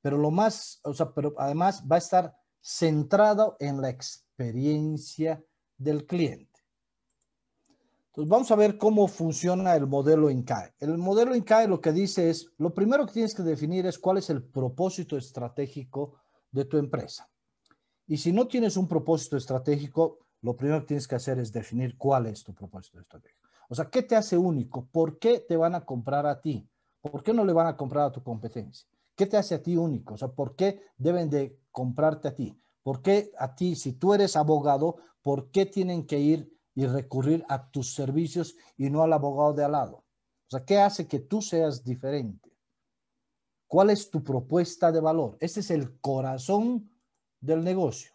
[0.00, 5.44] pero lo más, o sea, pero además va a estar centrado en la experiencia
[5.76, 6.51] del cliente.
[8.12, 10.74] Entonces vamos a ver cómo funciona el modelo INCAE.
[10.80, 14.18] El modelo INCAE lo que dice es, lo primero que tienes que definir es cuál
[14.18, 16.20] es el propósito estratégico
[16.50, 17.30] de tu empresa.
[18.06, 21.96] Y si no tienes un propósito estratégico, lo primero que tienes que hacer es definir
[21.96, 23.48] cuál es tu propósito estratégico.
[23.70, 24.86] O sea, ¿qué te hace único?
[24.92, 26.68] ¿Por qué te van a comprar a ti?
[27.00, 28.86] ¿Por qué no le van a comprar a tu competencia?
[29.16, 30.12] ¿Qué te hace a ti único?
[30.12, 32.60] O sea, ¿por qué deben de comprarte a ti?
[32.82, 37.44] ¿Por qué a ti, si tú eres abogado, por qué tienen que ir y recurrir
[37.48, 39.96] a tus servicios y no al abogado de al lado?
[39.96, 42.50] O sea, ¿qué hace que tú seas diferente?
[43.66, 45.38] ¿Cuál es tu propuesta de valor?
[45.40, 46.90] Este es el corazón
[47.40, 48.12] del negocio.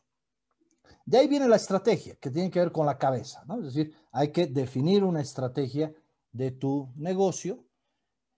[1.06, 3.60] De ahí viene la estrategia, que tiene que ver con la cabeza, ¿no?
[3.60, 5.94] Es decir, hay que definir una estrategia
[6.32, 7.66] de tu negocio,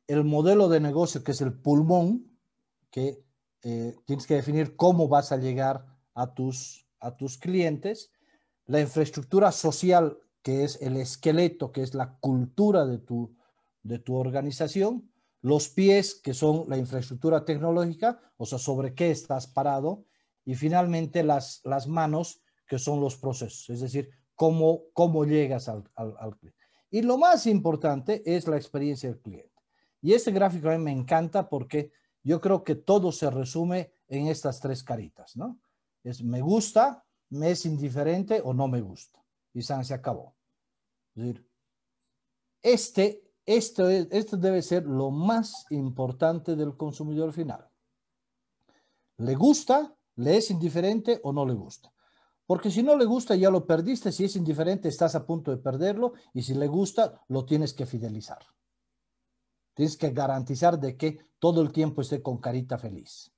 [0.08, 2.40] el modelo de negocio, que es el pulmón,
[2.90, 3.24] que
[3.64, 8.12] eh, tienes que definir cómo vas a llegar a tus, a tus clientes,
[8.70, 13.36] la infraestructura social, que es el esqueleto, que es la cultura de tu,
[13.82, 19.48] de tu organización, los pies, que son la infraestructura tecnológica, o sea, sobre qué estás
[19.48, 20.06] parado,
[20.46, 25.84] y finalmente las, las manos, que son los procesos, es decir, cómo, cómo llegas al,
[26.40, 26.60] cliente.
[26.92, 29.50] Y lo más importante es la experiencia del cliente.
[30.00, 34.28] Y este gráfico a mí me encanta porque yo creo que todo se resume en
[34.28, 35.60] estas tres caritas, ¿no?
[36.04, 39.24] Es me gusta, me es indiferente o no me gusta.
[39.54, 40.36] Y se acabó.
[41.16, 41.50] Es decir,
[42.62, 47.68] este, esto, esto debe ser lo más importante del consumidor final.
[49.18, 51.92] ¿Le gusta, le es indiferente o no le gusta?
[52.46, 54.12] Porque si no le gusta, ya lo perdiste.
[54.12, 56.14] Si es indiferente, estás a punto de perderlo.
[56.34, 58.40] Y si le gusta, lo tienes que fidelizar.
[59.74, 63.32] Tienes que garantizar de que todo el tiempo esté con carita feliz.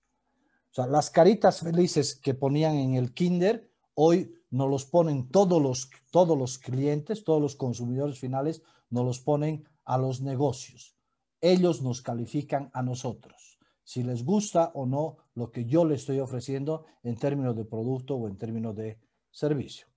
[0.72, 5.62] O sea, las caritas felices que ponían en el kinder, hoy nos los ponen todos
[5.62, 10.96] los, todos los clientes, todos los consumidores finales, nos los ponen a los negocios.
[11.40, 13.52] Ellos nos califican a nosotros
[13.92, 18.16] si les gusta o no lo que yo le estoy ofreciendo en términos de producto
[18.16, 18.98] o en términos de
[19.30, 19.88] servicio.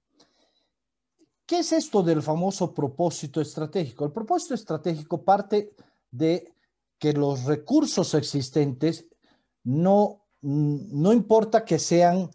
[1.46, 4.04] ¿Qué es esto del famoso propósito estratégico?
[4.04, 5.74] El propósito estratégico parte
[6.11, 6.54] de
[6.98, 9.07] que los recursos existentes
[9.62, 12.30] no, no importa que sean,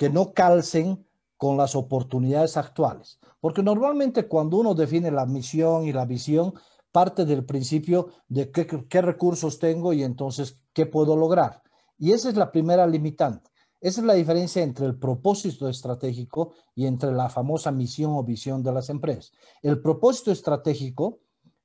[0.00, 3.20] que no calcen con las oportunidades actuales.
[3.38, 6.54] Porque normalmente cuando uno define la misión y la visión,
[6.90, 11.62] parte del principio de qué, recursos tengo y entonces qué puedo lograr.
[11.98, 13.50] Y esa es la primera limitante.
[13.78, 18.62] Esa es la diferencia entre el propósito estratégico y entre la famosa misión o visión
[18.62, 19.32] de las empresas.
[19.60, 21.18] El propósito estratégico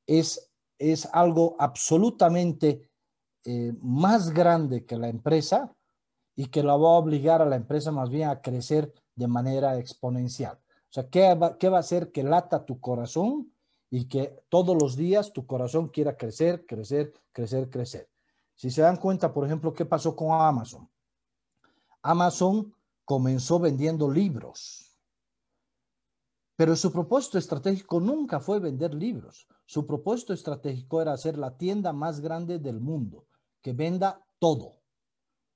[0.06, 2.90] es, es algo absolutamente
[3.46, 5.74] eh, más grande que la empresa
[6.36, 9.78] y que la va a obligar a la empresa más bien a crecer de manera
[9.78, 10.58] exponencial.
[10.58, 13.52] O sea, ¿qué va, qué va a hacer que lata tu corazón
[13.90, 18.10] y que todos los días tu corazón quiera crecer, crecer, crecer, crecer?
[18.56, 20.90] Si se dan cuenta, por ejemplo, ¿qué pasó con Amazon?
[22.02, 24.86] Amazon comenzó vendiendo libros,
[26.56, 29.48] pero su propósito estratégico nunca fue vender libros.
[29.66, 33.26] Su propósito estratégico era ser la tienda más grande del mundo,
[33.62, 34.75] que venda todo.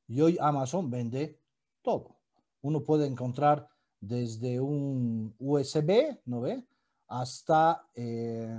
[0.10, 1.40] Y hoy Amazon vende
[1.84, 2.18] todo.
[2.62, 3.70] Uno puede encontrar
[4.02, 6.66] desde un USB, ¿no ve?
[7.08, 8.58] Hasta eh,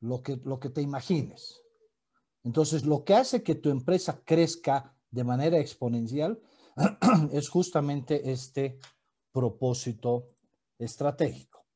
[0.00, 1.60] lo, que, lo que te imagines.
[2.44, 6.40] Entonces, lo que hace que tu empresa crezca de manera exponencial
[7.32, 8.78] es justamente este
[9.32, 10.30] propósito
[10.78, 11.66] estratégico.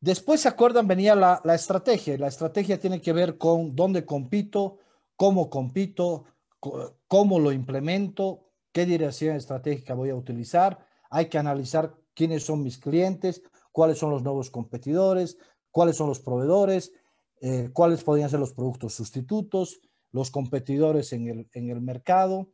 [0.00, 0.88] Después, ¿se acuerdan?
[0.88, 2.18] Venía la, la estrategia.
[2.18, 4.78] La estrategia tiene que ver con dónde compito,
[5.16, 6.24] cómo compito,
[6.60, 10.78] cómo lo implemento, qué dirección estratégica voy a utilizar.
[11.10, 13.42] Hay que analizar quiénes son mis clientes,
[13.72, 15.38] cuáles son los nuevos competidores,
[15.70, 16.92] cuáles son los proveedores,
[17.40, 19.80] eh, cuáles podrían ser los productos sustitutos,
[20.10, 22.48] los competidores en el, en el mercado.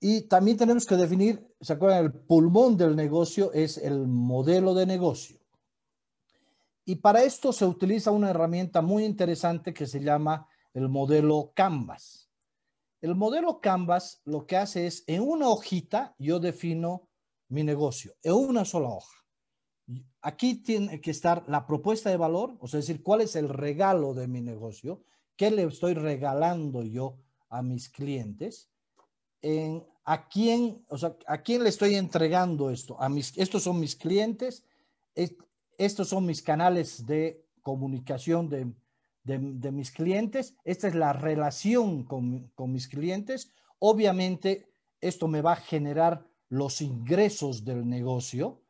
[0.00, 2.06] Y también tenemos que definir, ¿se acuerdan?
[2.06, 5.38] El pulmón del negocio es el modelo de negocio.
[6.86, 12.30] Y para esto se utiliza una herramienta muy interesante que se llama el modelo Canvas.
[13.00, 17.08] El modelo Canvas lo que hace es, en una hojita, yo defino
[17.48, 19.16] mi negocio, en una sola hoja.
[20.20, 24.14] Aquí tiene que estar la propuesta de valor, o sea, decir, cuál es el regalo
[24.14, 25.02] de mi negocio,
[25.36, 27.16] qué le estoy regalando yo
[27.48, 28.70] a mis clientes,
[29.42, 33.00] en a quién, o sea, a quién le estoy entregando esto.
[33.00, 34.64] A mis, estos son mis clientes,
[35.78, 38.72] estos son mis canales de comunicación de,
[39.38, 43.52] de, mis clientes, esta es la relación con, con mis clientes.
[43.78, 48.60] Obviamente, esto me va a generar los ingresos del negocio.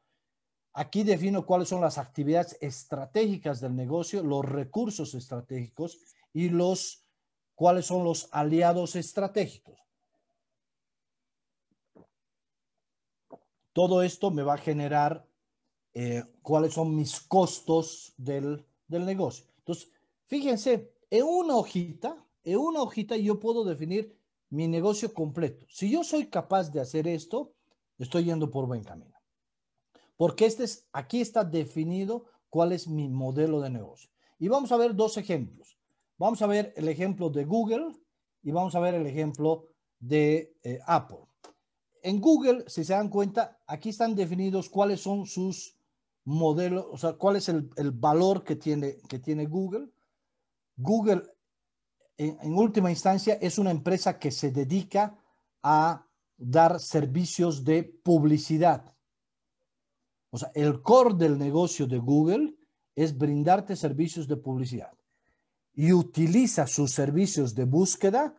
[0.72, 5.98] Aquí defino cuáles son las actividades estratégicas del negocio, los recursos estratégicos
[6.32, 7.04] y los
[7.54, 9.78] cuáles son los aliados estratégicos.
[13.72, 15.26] Todo esto me va a generar
[15.92, 19.46] eh, cuáles son mis costos del, del negocio.
[19.58, 19.90] Entonces,
[20.30, 24.16] fíjense, en una hojita, en una hojita yo puedo definir
[24.48, 25.66] mi negocio completo.
[25.68, 27.52] Si yo soy capaz de hacer esto,
[27.98, 29.16] estoy yendo por buen camino.
[30.16, 34.10] Porque este es, aquí está definido cuál es mi modelo de negocio.
[34.38, 35.76] Y vamos a ver dos ejemplos.
[36.16, 37.94] Vamos a ver el ejemplo de Google
[38.42, 39.66] y vamos a ver el ejemplo
[39.98, 41.26] de eh, Apple.
[42.02, 45.76] En Google, si se dan cuenta, aquí están definidos cuáles son sus
[46.24, 49.88] modelos, o sea, cuál es el, el valor que tiene, que tiene Google.
[50.80, 51.22] Google,
[52.16, 55.18] en, última instancia, es una empresa que se dedica
[55.62, 56.06] a
[56.36, 58.94] dar servicios de publicidad.
[60.30, 62.54] O sea, el core del negocio de Google
[62.94, 64.92] es brindarte servicios de publicidad
[65.74, 68.34] y utiliza sus servicios de búsqueda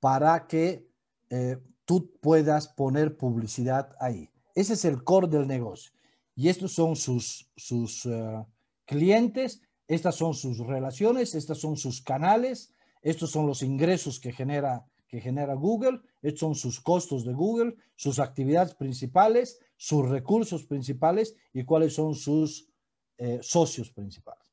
[0.00, 0.88] para que
[1.30, 4.30] eh, tú puedas poner publicidad ahí.
[4.54, 5.92] Ese es el core del negocio.
[6.34, 8.44] Y estos son sus, sus eh,
[8.84, 12.72] clientes, estas son sus relaciones, estos son sus canales,
[13.02, 17.74] estos son los ingresos que genera que genera Google, estos son sus costos de Google,
[17.96, 22.68] sus actividades principales, sus recursos principales y cuáles son sus
[23.16, 24.52] eh, socios principales.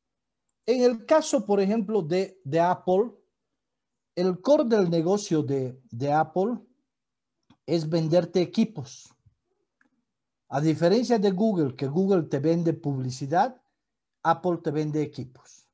[0.65, 3.11] En el caso, por ejemplo, de, de Apple,
[4.15, 6.57] el core del negocio de, de Apple
[7.65, 9.13] es venderte equipos.
[10.47, 13.61] A diferencia de Google, que Google te vende publicidad,
[14.25, 15.69] Apple te vende equipos.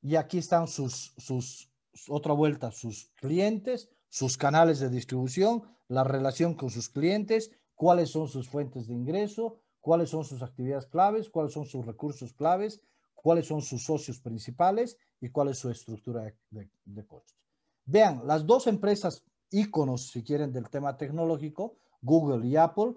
[0.00, 1.70] Y aquí están sus, sus,
[2.08, 8.26] otra vuelta, sus clientes, sus canales de distribución, la relación con sus clientes, cuáles son
[8.26, 12.80] sus fuentes de ingreso, cuáles son sus actividades claves, cuáles son sus recursos claves,
[13.14, 17.36] cuáles son sus socios principales y cuál es su estructura de, costos.
[17.84, 22.94] Vean, las dos empresas íconos, si quieren, del tema tecnológico, Google y Apple,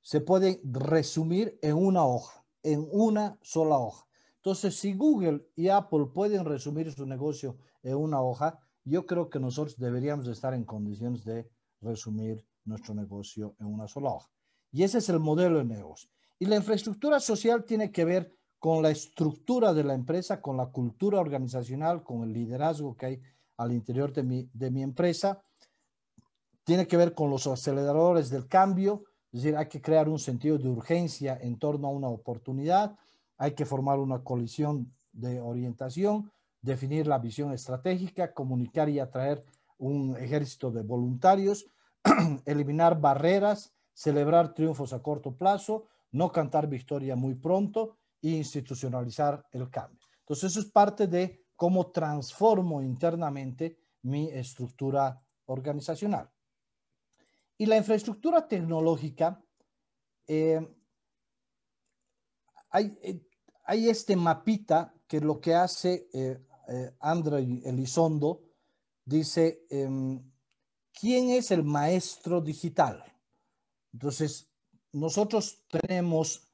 [0.00, 4.07] se pueden resumir en una hoja, en una sola hoja.
[4.48, 9.38] Entonces, si Google y Apple pueden resumir su negocio en una hoja, yo creo que
[9.38, 11.50] nosotros deberíamos estar en condiciones de
[11.82, 14.30] resumir nuestro negocio en una sola hoja.
[14.72, 16.08] Y ese es el modelo de negocio.
[16.38, 20.68] Y la infraestructura social tiene que ver con la estructura de la empresa, con la
[20.68, 23.22] cultura organizacional, con el liderazgo que hay
[23.58, 25.42] al interior de mi, de mi empresa.
[26.64, 30.56] Tiene que ver con los aceleradores del cambio, es decir, hay que crear un sentido
[30.56, 32.96] de urgencia en torno a una oportunidad,
[33.38, 36.30] hay que formar una colisión de orientación,
[36.60, 39.44] definir la visión estratégica, comunicar y atraer
[39.78, 41.66] un ejército de voluntarios,
[42.44, 49.70] eliminar barreras, celebrar triunfos a corto plazo, no cantar victoria muy pronto e institucionalizar el
[49.70, 50.00] cambio.
[50.20, 56.30] Entonces, eso es parte de cómo transformo internamente mi estructura organizacional.
[57.56, 59.42] Y la infraestructura tecnológica,
[60.26, 60.76] eh,
[62.70, 63.27] hay, eh,
[63.68, 68.42] hay, este mapita que lo que hace eh, eh, André Elizondo,
[69.04, 70.22] dice, em,
[70.92, 73.04] ¿quién es el maestro digital?
[73.92, 74.50] Entonces,
[74.92, 76.48] nosotros tenemos,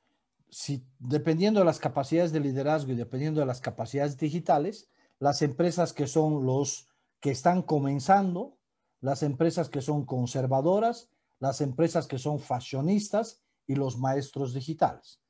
[0.48, 4.88] si, dependiendo de las capacidades de liderazgo y dependiendo de las capacidades digitales,
[5.18, 6.88] las empresas que son los
[7.20, 8.58] que están comenzando,
[9.00, 15.20] las empresas que son conservadoras, las empresas que son fashionistas y los maestros digitales.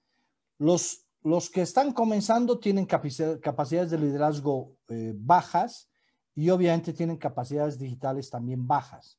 [0.58, 5.88] Los los que están comenzando tienen capacidades de liderazgo eh, bajas
[6.34, 9.18] y obviamente tienen capacidades digitales también bajas.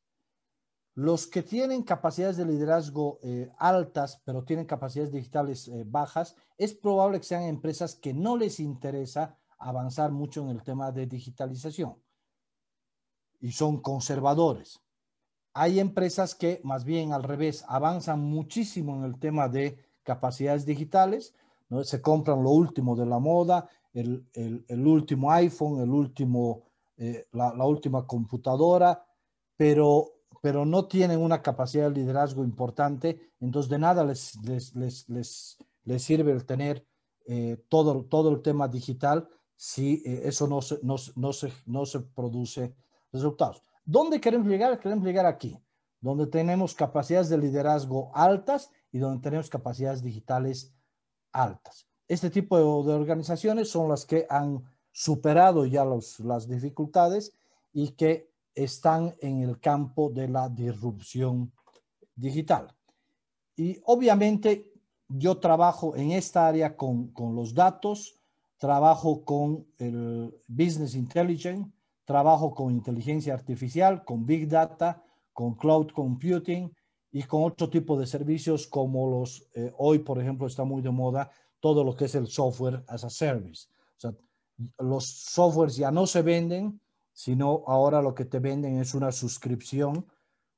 [0.93, 6.75] Los que tienen capacidades de liderazgo eh, altas, pero tienen capacidades digitales eh, bajas, es
[6.75, 11.95] probable que sean empresas que no les interesa avanzar mucho en el tema de digitalización
[13.41, 14.79] y son conservadores.
[15.53, 21.33] Hay empresas que más bien al revés avanzan muchísimo en el tema de capacidades digitales,
[21.69, 21.83] ¿no?
[21.83, 26.63] Se compran lo último de la moda, el, el, último iPhone, el último,
[26.97, 29.05] eh, la, la, última computadora,
[29.55, 30.11] pero,
[30.41, 35.57] pero no tienen una capacidad de liderazgo importante, entonces de nada les, les, les, les
[35.85, 36.85] le sirve el tener
[37.27, 41.85] eh, todo, todo el tema digital si eh, eso no se, no, no, se, no
[41.85, 42.75] se produce
[43.13, 43.63] resultados.
[43.85, 44.77] ¿Dónde queremos llegar?
[44.79, 45.57] Queremos llegar aquí,
[46.01, 50.74] donde tenemos capacidades de liderazgo altas y donde tenemos capacidades digitales
[51.35, 51.87] altas.
[52.07, 57.33] Este tipo de, organizaciones son las que han superado ya las dificultades
[57.73, 61.51] y que están en el campo de la disrupción
[62.15, 62.73] digital.
[63.57, 64.71] Y obviamente
[65.09, 68.17] yo trabajo en esta área con, con los datos,
[68.57, 71.69] trabajo con el business intelligence,
[72.05, 76.71] trabajo con inteligencia artificial, con big data, con cloud computing
[77.15, 80.91] y con otro tipo de servicios como los, eh, hoy por ejemplo está muy de
[80.91, 83.69] moda todo lo que es el software as a service.
[83.95, 84.13] O sea,
[84.79, 86.81] los softwares ya no se venden,
[87.13, 90.05] sino ahora lo que te venden es una suscripción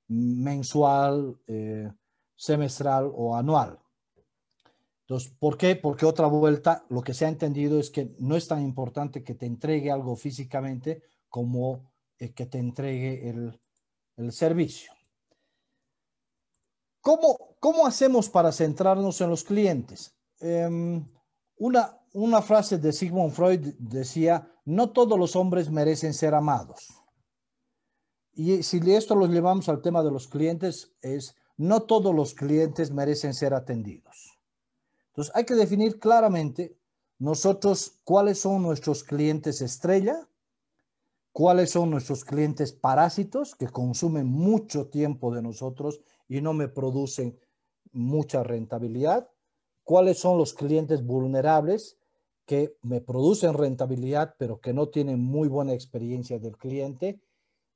[0.07, 1.91] mensual, eh,
[2.35, 3.77] semestral o anual.
[5.01, 5.75] Entonces, ¿por qué?
[5.75, 9.35] Porque otra vuelta, lo que se ha entendido es que no es tan importante que
[9.35, 13.61] te entregue algo físicamente como eh, que te entregue el,
[14.15, 14.96] el servicio.
[17.07, 20.13] ¿Cómo, ¿Cómo, hacemos para centrarnos en los clientes?
[20.41, 21.07] Um,
[21.55, 26.89] una, una frase de Sigmund Freud decía, no todos los hombres merecen ser amados.
[28.33, 32.91] Y si esto lo llevamos al tema de los clientes, es no todos los clientes
[32.91, 34.37] merecen ser atendidos.
[35.11, 36.77] Entonces hay que definir claramente
[37.19, 40.27] nosotros cuáles son nuestros clientes estrella,
[41.31, 47.39] cuáles son nuestros clientes parásitos que consumen mucho tiempo de nosotros y no me producen
[47.91, 49.29] mucha rentabilidad,
[49.83, 51.97] cuáles son los clientes vulnerables
[52.45, 57.21] que me producen rentabilidad pero que no tienen muy buena experiencia del cliente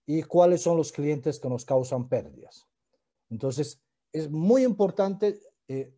[0.06, 2.68] y cuáles son los clientes que nos causan pérdidas.
[3.30, 3.82] Entonces,
[4.12, 5.94] es muy importante eh,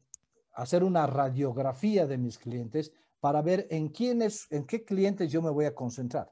[0.54, 5.50] hacer una radiografía de mis clientes para ver en quiénes, en qué clientes yo me
[5.50, 6.32] voy a concentrar.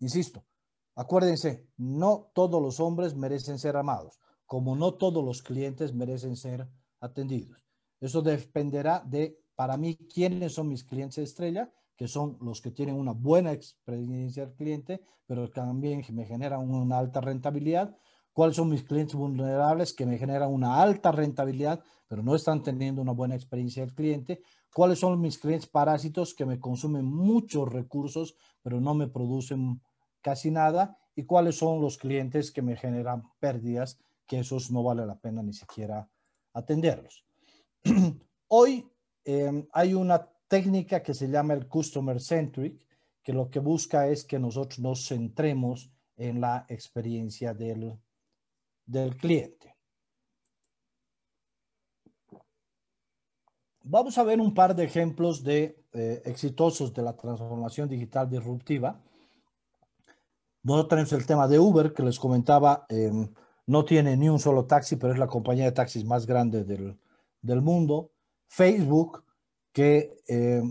[0.00, 0.44] Insisto,
[0.94, 6.66] acuérdense, no todos los hombres merecen ser amados, como no todos los clientes merecen ser
[7.00, 7.62] atendidos.
[8.00, 12.94] Eso dependerá de, para mí, quiénes son mis clientes estrella, que son los que tienen
[12.94, 17.94] una buena experiencia del cliente, pero también me generan una alta rentabilidad.
[18.32, 23.02] ¿Cuáles son mis clientes vulnerables que me generan una alta rentabilidad, pero no están teniendo
[23.02, 24.40] una buena experiencia del cliente?
[24.72, 29.82] ¿Cuáles son mis clientes parásitos que me consumen muchos recursos, pero no me producen
[30.22, 30.96] casi nada?
[31.14, 35.42] ¿Y cuáles son los clientes que me generan pérdidas, que esos no vale la pena
[35.42, 36.08] ni siquiera
[36.52, 37.24] atenderlos?
[38.48, 38.88] Hoy
[39.24, 42.86] eh, hay una técnica que se llama el Customer Centric,
[43.22, 47.98] que lo que busca es que nosotros nos centremos en la experiencia del,
[48.86, 49.76] del cliente.
[53.90, 59.00] Vamos a ver un par de ejemplos de eh, exitosos de la transformación digital disruptiva.
[60.62, 63.10] Nosotros tenemos el tema de Uber, que les comentaba, eh,
[63.68, 66.98] no tiene ni un solo taxi, pero es la compañía de taxis más grande del,
[67.42, 68.10] del mundo.
[68.48, 69.22] Facebook,
[69.72, 70.62] que eh,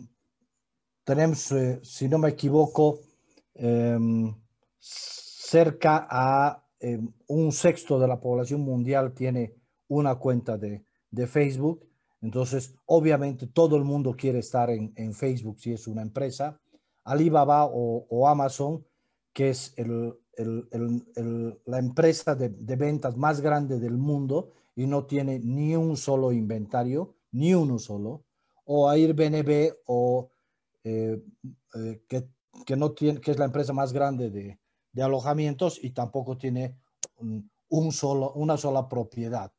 [1.04, 3.00] tenemos, eh, si no me equivoco,
[3.54, 4.34] em,
[4.80, 9.54] cerca a em, un sexto de la población mundial tiene
[9.90, 11.88] una cuenta de, de, Facebook.
[12.22, 16.60] Entonces, obviamente, todo el mundo quiere estar en, en Facebook si es una empresa.
[17.04, 18.84] Alibaba o, o Amazon,
[19.34, 25.76] que es el, la empresa de, ventas más grande del mundo y no tiene ni
[25.76, 28.24] un solo inventario, ni uno solo
[28.66, 30.30] o Airbnb o
[30.84, 31.22] eh,
[31.76, 32.28] eh, que,
[32.66, 34.60] que, no tiene, que es la empresa más grande de,
[34.92, 36.76] de alojamientos y tampoco tiene
[37.70, 39.52] un, solo, una sola propiedad.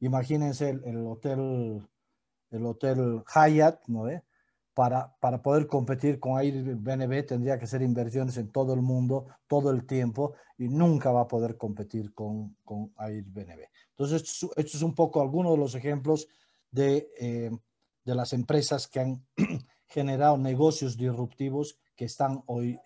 [0.00, 1.86] Imagínense el, el hotel,
[2.50, 4.06] el hotel Hyatt, ¿no?
[4.78, 9.72] Para, para, poder competir con Airbnb tendría que ser inversiones en todo el mundo, todo
[9.72, 13.66] el tiempo, y nunca va a poder competir con, con Airbnb.
[13.90, 16.28] Entonces, esto es un poco algunos de los ejemplos
[16.70, 17.50] de eh,
[18.08, 19.26] de las empresas que han
[19.86, 22.80] generado negocios disruptivos que están hoy,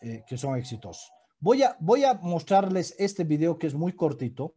[0.00, 1.12] eh, que son exitosos.
[1.38, 4.54] Voy a, voy a mostrarles este video que es muy cortito,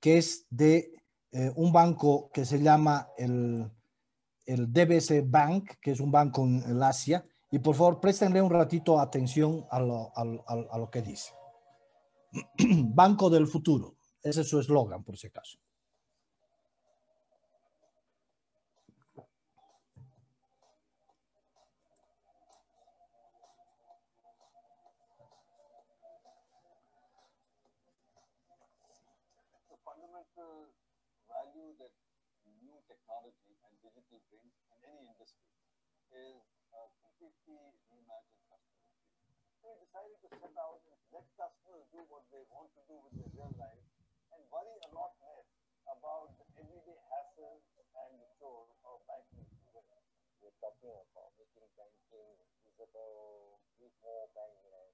[0.00, 0.90] que es de
[1.32, 3.70] eh, un banco que se llama el,
[4.46, 8.98] el DBS Bank, que es un banco en Asia, y por favor préstenle un ratito
[8.98, 11.32] atención a lo, a lo que dice.
[12.94, 15.58] Banco del futuro, ese es su eslogan, por si acaso.
[36.12, 36.44] Is
[36.76, 37.58] a completely
[37.88, 39.48] reimagined customer experience.
[39.64, 43.14] We decided to set out and let customers do what they want to do with
[43.16, 43.84] their real life
[44.36, 45.48] and worry a lot less
[45.88, 47.64] about the everyday hassle
[47.96, 49.48] and the chore of banking.
[50.42, 52.36] We're talking about making banking
[52.66, 54.92] visible, with more bankless.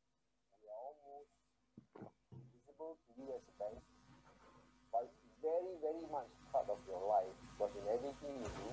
[0.63, 1.33] We are almost
[2.53, 3.81] visible to you as a bank,
[4.93, 5.09] but
[5.41, 7.37] very, very much part of your life.
[7.59, 8.69] But in everything you do,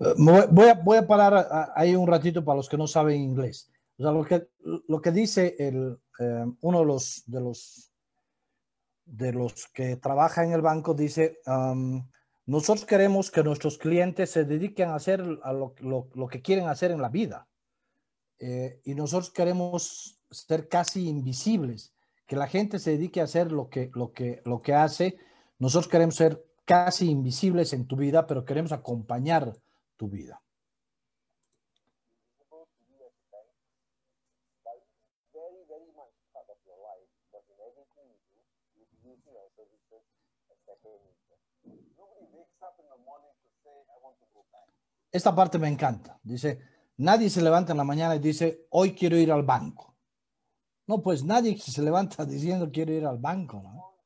[0.00, 0.14] Eh,
[0.50, 3.70] Voy a, voy a parar ahí un ratito para los que no saben inglés.
[3.98, 4.46] O sea, lo que,
[4.88, 7.90] lo que dice el, eh, uno de los, de, los,
[9.06, 12.06] de los que trabaja en el banco, dice, um,
[12.44, 16.68] nosotros queremos que nuestros clientes se dediquen a hacer a lo, lo- lo que quieren
[16.68, 17.48] hacer en la vida.
[18.38, 21.94] Eh, y nosotros queremos ser casi invisibles,
[22.26, 25.16] que la gente se dedique a hacer lo que, lo que, lo que hace.
[25.58, 29.56] Nosotros queremos ser casi invisibles en tu vida, pero queremos acompañar
[29.96, 30.42] tu vida.
[45.12, 46.20] Esta parte me encanta.
[46.22, 46.60] Dice,
[46.98, 49.95] nadie se levanta en la mañana y dice, hoy quiero ir al banco.
[50.88, 53.96] No, pues nadie se levanta diciendo quiero ir al banco, ¿no?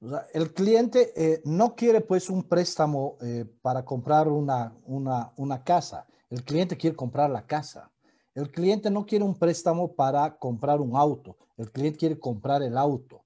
[0.00, 5.32] O sea, el cliente eh, no quiere pues un préstamo eh, para comprar una, una,
[5.36, 6.06] una casa.
[6.30, 7.90] El cliente quiere comprar la casa.
[8.36, 11.38] El cliente no quiere un préstamo para comprar un auto.
[11.56, 13.24] El cliente quiere comprar el auto.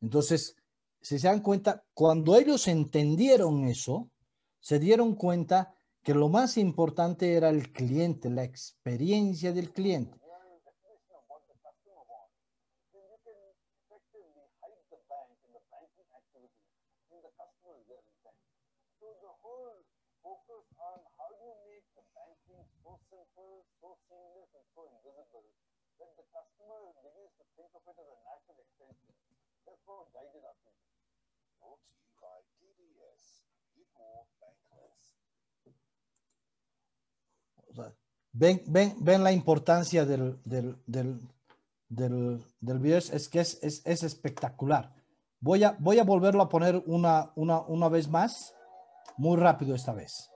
[0.00, 0.56] Entonces,
[1.00, 4.10] si se dan cuenta, cuando ellos entendieron eso,
[4.58, 5.72] se dieron cuenta
[6.02, 10.18] que lo más importante era el cliente, la experiencia del cliente.
[27.56, 27.68] Think
[32.00, 33.42] you by DBS.
[38.34, 41.20] Ven, ven, ven la importancia del, del, del,
[41.88, 44.94] del, del es, es que es, es, es espectacular.
[45.40, 48.54] Voy a, voy a volverlo a poner una, una, una vez más,
[49.18, 50.31] muy rápido esta vez.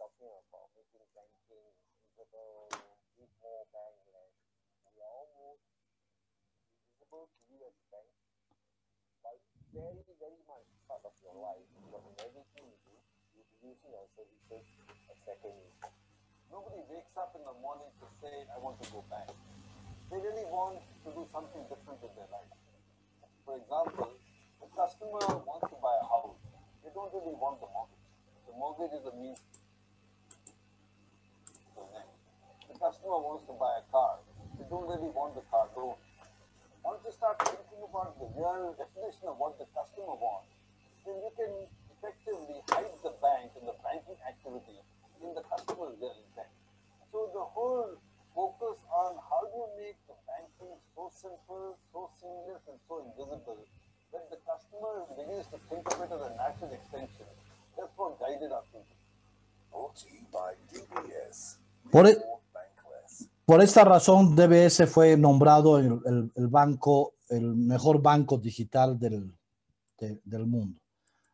[0.00, 1.68] Talking about making banking
[2.00, 2.72] visible,
[3.20, 4.32] with more bankless.
[4.96, 5.60] We are almost
[6.88, 8.08] visible to you as a bank,
[9.20, 9.36] but
[9.76, 11.68] very, very much part of your life.
[11.92, 12.96] But in everything you do,
[13.36, 14.64] you'll be using our services
[15.12, 15.60] as second.
[16.48, 19.28] Nobody wakes up in the morning to say, I want to go bank.
[20.08, 22.48] They really want to do something different with their life.
[23.44, 24.16] For example,
[24.64, 26.40] the customer wants to buy a house.
[26.80, 28.00] They don't really want the mortgage.
[28.48, 29.38] The mortgage is a means
[32.70, 34.22] The customer wants to buy a car.
[34.54, 35.98] They don't really want the car loan.
[36.86, 40.54] Once you start thinking about the real definition of what the customer wants,
[41.02, 41.50] then you can
[41.90, 44.78] effectively hide the bank and the banking activity
[45.18, 46.48] in the customer's real intent.
[47.10, 47.98] So the whole
[48.38, 53.66] focus on how do you make the banking so simple, so seamless, and so invisible
[54.14, 57.26] that the customer begins to think of it as a natural extension.
[57.74, 59.02] That's what guided our thinking.
[59.74, 61.58] Brought to you by DBS.
[61.90, 62.22] Por, Live
[63.50, 69.36] por esta razón, DBS fue nombrado el, banco, el mejor banco digital del,
[69.98, 70.80] de- del mundo.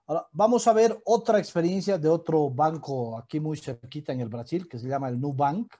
[0.06, 4.66] Ahora, vamos a ver otra experiencia de otro banco aquí muy cerquita en el Brasil,
[4.66, 5.70] que se llama el Nubank.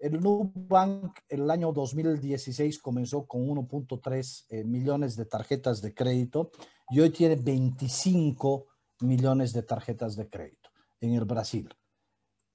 [0.00, 6.50] El Nubank el año 2016 comenzó con 1.3 eh, millones de tarjetas de crédito
[6.90, 8.66] y hoy tiene 25
[9.02, 11.72] millones de tarjetas de crédito en el Brasil.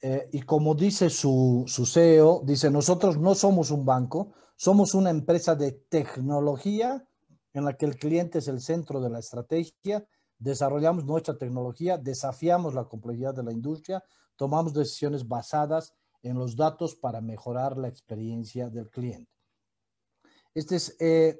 [0.02, 5.10] Eh, y como dice su, su CEO, dice, nosotros no somos un banco, somos una
[5.10, 7.08] empresa de tecnología
[7.54, 12.76] en la que el cliente es el centro de la estrategia, desarrollamos nuestra tecnología, desafiamos
[12.76, 14.04] la complejidad de la industria,
[14.36, 19.32] tomamos decisiones basadas en los datos para mejorar la experiencia del cliente.
[20.54, 21.39] Este es, eh,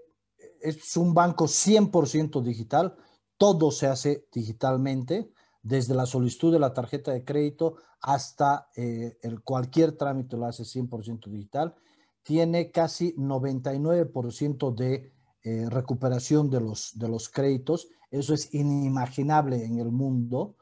[0.62, 2.96] es un banco 100% digital,
[3.38, 5.32] todo se hace digitalmente,
[5.68, 10.64] desde la solicitud de la tarjeta de crédito hasta eh, el, cualquier trámite lo hace
[10.64, 11.76] 100% digital.
[12.24, 15.12] Tiene casi 99% de
[15.44, 17.90] eh, recuperación de los, de los créditos.
[18.10, 20.56] Eso es inimaginable en el mundo.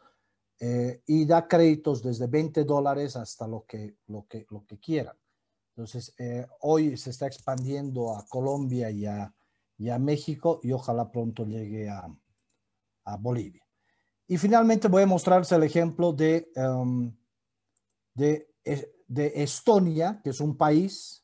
[0.60, 5.16] Eh, y da créditos desde 20 dólares hasta lo que, lo que, lo que quieran.
[5.76, 6.16] Entonces,
[6.62, 9.36] hoy se está expandiendo a Colombia y a,
[9.78, 12.08] y a México y ojalá pronto llegue a,
[13.04, 13.65] a Bolivia.
[14.28, 17.16] Y finalmente voy a mostrarles el ejemplo de, um,
[18.16, 18.50] de,
[19.08, 21.24] de, Estonia, que es un país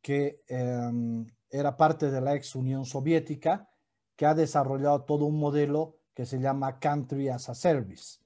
[0.00, 3.70] que um, era parte de la ex Unión Soviética,
[4.16, 8.18] que ha desarrollado todo un modelo que se llama Country as a Service.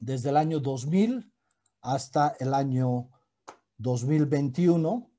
[0.00, 1.32] Desde el año 2000
[1.82, 3.10] hasta el año
[3.76, 5.10] 2021,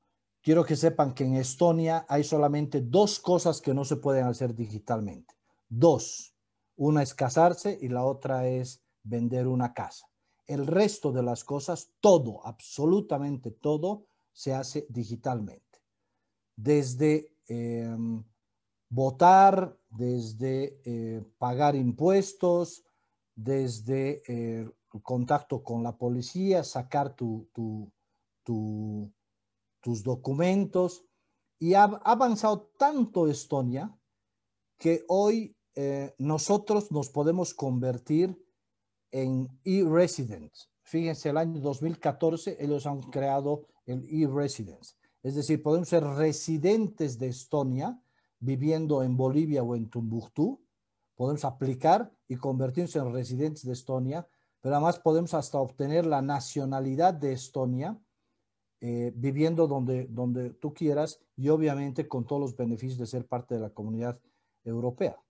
[0.42, 4.56] quiero que sepan que en Estonia hay solamente dos cosas que no se pueden hacer
[4.56, 5.36] digitalmente.
[5.70, 6.37] Dos
[6.78, 10.08] una es casarse y la otra es vender una casa.
[10.46, 15.82] El resto de las cosas, todo, absolutamente todo, se hace digitalmente.
[16.56, 18.24] Desde em,
[18.90, 22.86] votar, desde eh, pagar impuestos,
[23.36, 24.70] desde eh,
[25.04, 27.52] contacto con la policía, sacar tus
[30.04, 31.04] documentos.
[31.60, 33.98] Y ha avanzado tanto Estonia
[34.78, 38.36] que hoy eh, nosotros nos podemos convertir
[39.12, 40.72] en e-residents.
[40.82, 44.96] Fíjense, el año 2014 ellos han creado el e-residence.
[45.22, 48.02] Es decir, podemos ser residentes de Estonia
[48.40, 50.60] viviendo en Bolivia o en Tumbuctú.
[51.16, 54.28] Podemos aplicar y convertirnos en residentes de Estonia,
[54.62, 58.02] pero además podemos hasta obtener la nacionalidad de Estonia
[58.82, 63.54] eh, viviendo donde, donde tú quieras y obviamente con todos los beneficios de ser parte
[63.54, 64.20] de la comunidad
[64.64, 65.22] europea.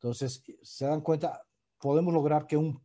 [0.00, 1.42] Entonces, se dan cuenta,
[1.80, 2.80] podemos lograr que un,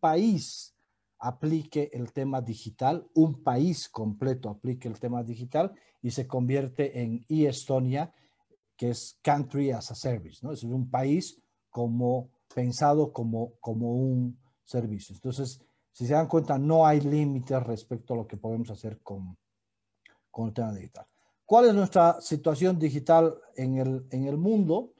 [0.00, 0.74] país
[1.18, 7.24] aplique el tema digital, un país completo aplique el tema digital y se convierte en
[7.28, 8.12] e-Estonia,
[8.76, 10.52] que es Country as a Service, ¿no?
[10.52, 11.40] Es un país
[11.70, 15.14] como pensado como, como un servicio.
[15.14, 15.60] Entonces,
[15.92, 19.36] si se dan cuenta, no hay límites respecto a lo que podemos hacer con,
[20.30, 21.06] con el tema digital.
[21.44, 24.93] ¿Cuál es nuestra situación digital en el, en el mundo?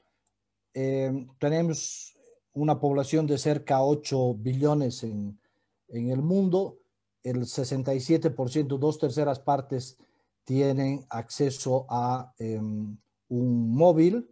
[0.75, 2.15] Eh, tenemos
[2.53, 5.39] una población de cerca de 8 billones en,
[5.87, 6.79] en el mundo.
[7.23, 9.97] El 67%, dos terceras partes,
[10.43, 12.97] tienen acceso a em,
[13.29, 14.29] un móvil.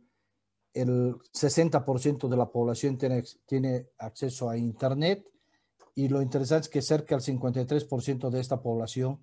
[0.73, 5.25] El 60% de la población tiene, tiene acceso a Internet.
[5.95, 9.19] Y lo interesante es que cerca del 53% de esta población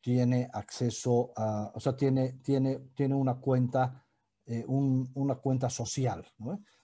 [0.00, 4.04] tiene acceso a, o sea, tiene, tiene, tiene una cuenta
[4.50, 6.26] eh, una cuenta social.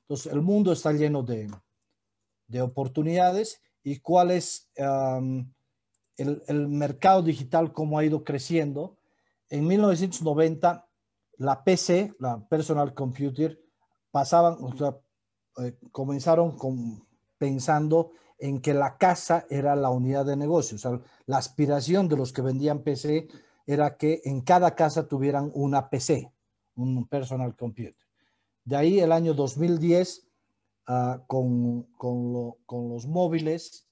[0.02, 1.50] Entonces, el mundo está lleno de,
[2.46, 8.98] de oportunidades y cuál es el, el, mercado digital, cómo ha ido creciendo.
[9.48, 10.86] En 1990,
[11.38, 13.58] la PC, la Personal Computer,
[14.10, 14.98] pasaban, o sea,
[15.64, 17.02] eh, comenzaron con,
[17.38, 20.76] pensando en que la casa era la unidad de negocio.
[20.76, 23.28] O sea, la aspiración de los que vendían PC
[23.66, 26.33] era que en cada casa tuvieran una PC
[26.76, 27.96] un personal computer.
[28.64, 30.26] De ahí el año 2010,
[30.86, 33.88] ah, con, con, los móviles,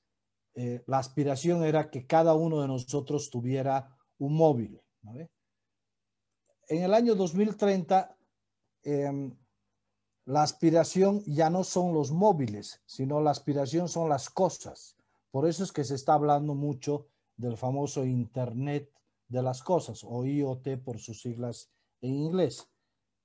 [0.54, 4.80] eh, la aspiración era que cada uno de nosotros tuviera un móvil.
[6.68, 8.16] En el año 2030,
[8.84, 9.36] em,
[10.24, 14.96] la aspiración ya no son los móviles, sino la aspiración son las cosas.
[15.30, 18.90] Por eso es que se está hablando mucho del famoso Internet
[19.28, 21.70] de las cosas o IoT por sus siglas
[22.00, 22.68] en inglés.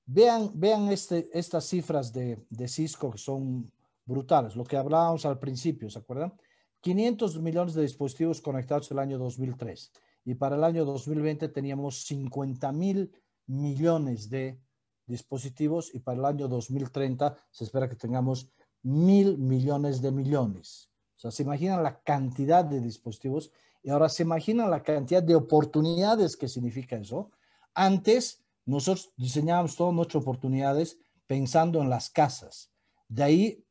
[0.08, 3.70] Vean, vean este, estas cifras de, de Cisco que son
[4.06, 6.34] brutales, lo que hablábamos al principio, ¿se acuerdan?
[6.80, 9.92] 500 millones de dispositivos conectados el año 2003
[10.24, 13.12] y para el año 2020 teníamos 50 mil
[13.48, 14.60] millones de
[15.06, 18.50] dispositivos y para el año 2030 se espera que tengamos
[18.84, 20.90] mil millones de millones.
[21.16, 23.52] O sea, se imaginan la cantidad de dispositivos
[23.82, 27.32] y ahora se imaginan la cantidad de oportunidades que significa eso.
[27.74, 32.70] Antes, nosotros diseñábamos todas nuestras oportunidades pensando en las casas.
[33.08, 33.66] De ahí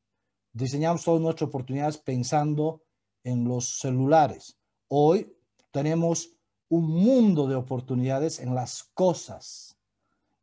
[0.52, 2.82] diseñamos todas nuestras oportunidades pensando
[3.22, 4.58] en los celulares.
[4.88, 5.36] Hoy
[5.70, 6.30] tenemos
[6.70, 9.76] un mundo de oportunidades en las cosas.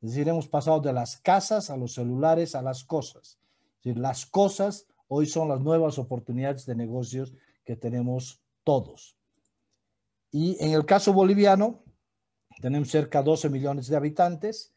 [0.01, 3.39] Es decir, hemos pasado de las casas a los celulares a las cosas.
[3.83, 7.33] Las cosas hoy son las nuevas oportunidades de negocios
[7.65, 9.17] que tenemos todos.
[10.29, 11.83] Y en el caso boliviano,
[12.63, 14.71] tenemos cerca de 12 millones de habitantes,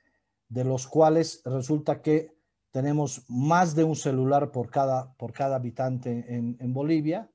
[0.49, 2.34] de los cuales resulta que
[2.72, 7.30] tenemos más de un celular por cada, por cada habitante en, en Bolivia.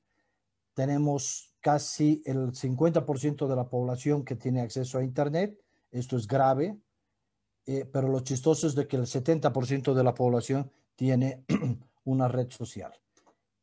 [0.74, 5.58] Tenemos casi el 50% de la población que tiene acceso a Internet.
[5.90, 6.76] Esto es grave,
[7.64, 11.46] eh, pero lo chistoso es de que el 70% de la población tiene
[12.04, 12.92] una red social.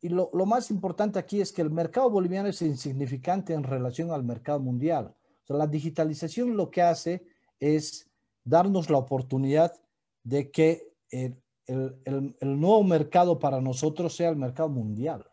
[0.01, 4.11] Y lo, lo, más importante aquí es que el mercado boliviano es insignificante en relación
[4.11, 5.13] al mercado mundial.
[5.49, 7.25] La digitalización lo que hace
[7.59, 8.09] es
[8.43, 9.73] darnos la oportunidad
[10.23, 11.41] de que el,
[12.41, 15.25] nuevo mercado para nosotros sea el mercado mundial.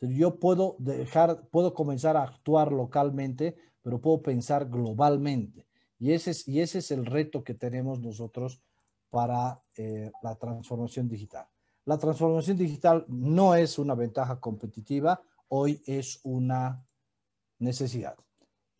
[0.00, 5.66] Yo puedo dejar, puedo comenzar a actuar localmente, pero puedo pensar globalmente.
[5.98, 8.60] Y ese es, y ese es el reto que tenemos nosotros
[9.08, 11.46] para eh, la transformación digital.
[11.84, 16.84] La transformación digital no es una ventaja competitiva, hoy es una
[17.58, 18.16] necesidad.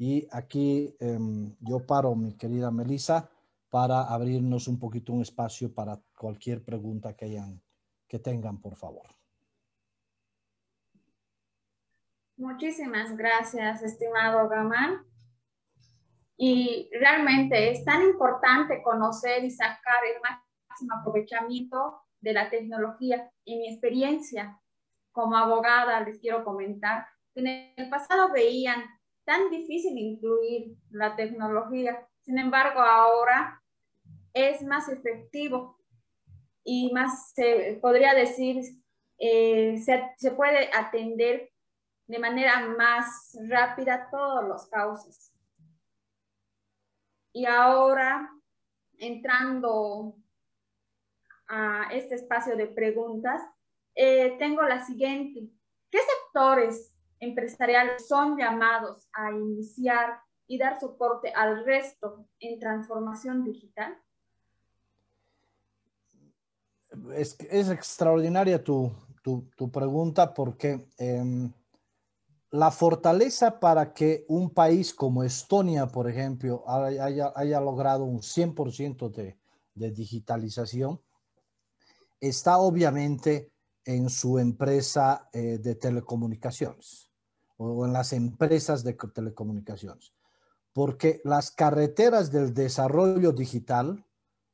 [0.07, 1.19] Y aquí eh,
[1.61, 3.27] yo paro, mi querida Melissa,
[3.71, 7.63] para abrirnos un poquito un espacio para cualquier pregunta que, hayan,
[8.07, 9.07] que tengan, por favor.
[12.37, 15.07] Muchísimas gracias, estimado Gamal.
[16.37, 23.33] Y realmente es tan importante conocer y sacar el máximo aprovechamiento de la tecnología.
[23.47, 24.61] En mi experiencia
[25.13, 28.85] como abogada, les quiero comentar, en el pasado veían
[29.25, 33.63] tan difícil incluir la tecnología, sin embargo ahora
[34.33, 35.79] es más efectivo
[36.65, 38.63] y más, se podría decir,
[39.19, 41.51] eh, se, se puede atender
[42.07, 45.33] de manera más rápida todos los causas.
[47.33, 48.31] Y ahora,
[48.99, 50.17] entrando
[51.49, 53.43] a este espacio de preguntas,
[53.95, 55.49] eh, tengo la siguiente.
[55.91, 56.94] ¿Qué sectores
[57.25, 63.99] empresariales son llamados a iniciar y dar soporte al resto en transformación digital?
[67.17, 71.51] Es, extraordinaria tu, tu, pregunta porque eh,
[72.51, 79.11] la fortaleza para que un país como Estonia, por ejemplo, haya, haya logrado un 100%
[79.11, 79.37] de,
[79.75, 81.01] de digitalización
[82.21, 83.53] está obviamente
[83.85, 87.11] en su empresa eh, de telecomunicaciones
[87.57, 90.13] o en las empresas de telecomunicaciones,
[90.73, 94.05] porque las carreteras del desarrollo digital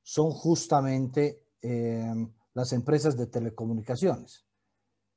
[0.03, 2.14] son justamente eh,
[2.55, 4.44] las empresas de telecomunicaciones.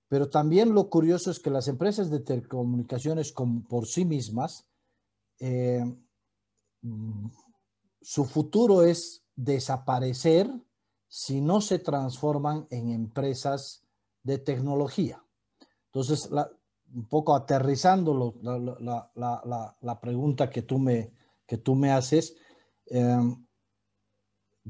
[0.07, 3.34] Pero también lo curioso es que las empresas de telecomunicaciones
[3.67, 4.67] por sí mismas,
[5.39, 5.84] eh,
[8.01, 10.51] su futuro es desaparecer
[11.07, 13.84] si no se transforman en empresas
[14.23, 15.23] de tecnología.
[15.86, 16.51] Entonces, la,
[16.93, 21.11] un poco aterrizando la, la, la, la, pregunta que tú me,
[21.45, 22.35] que tú me haces,
[22.87, 23.35] eh,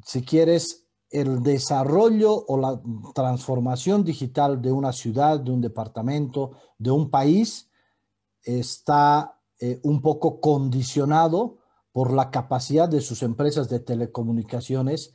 [0.03, 2.82] si quieres, el desarrollo o la
[3.13, 7.69] transformación digital de una ciudad, de un departamento, de un país,
[8.41, 11.59] está eh, un poco condicionado
[11.91, 15.13] por la capacidad de sus empresas de telecomunicaciones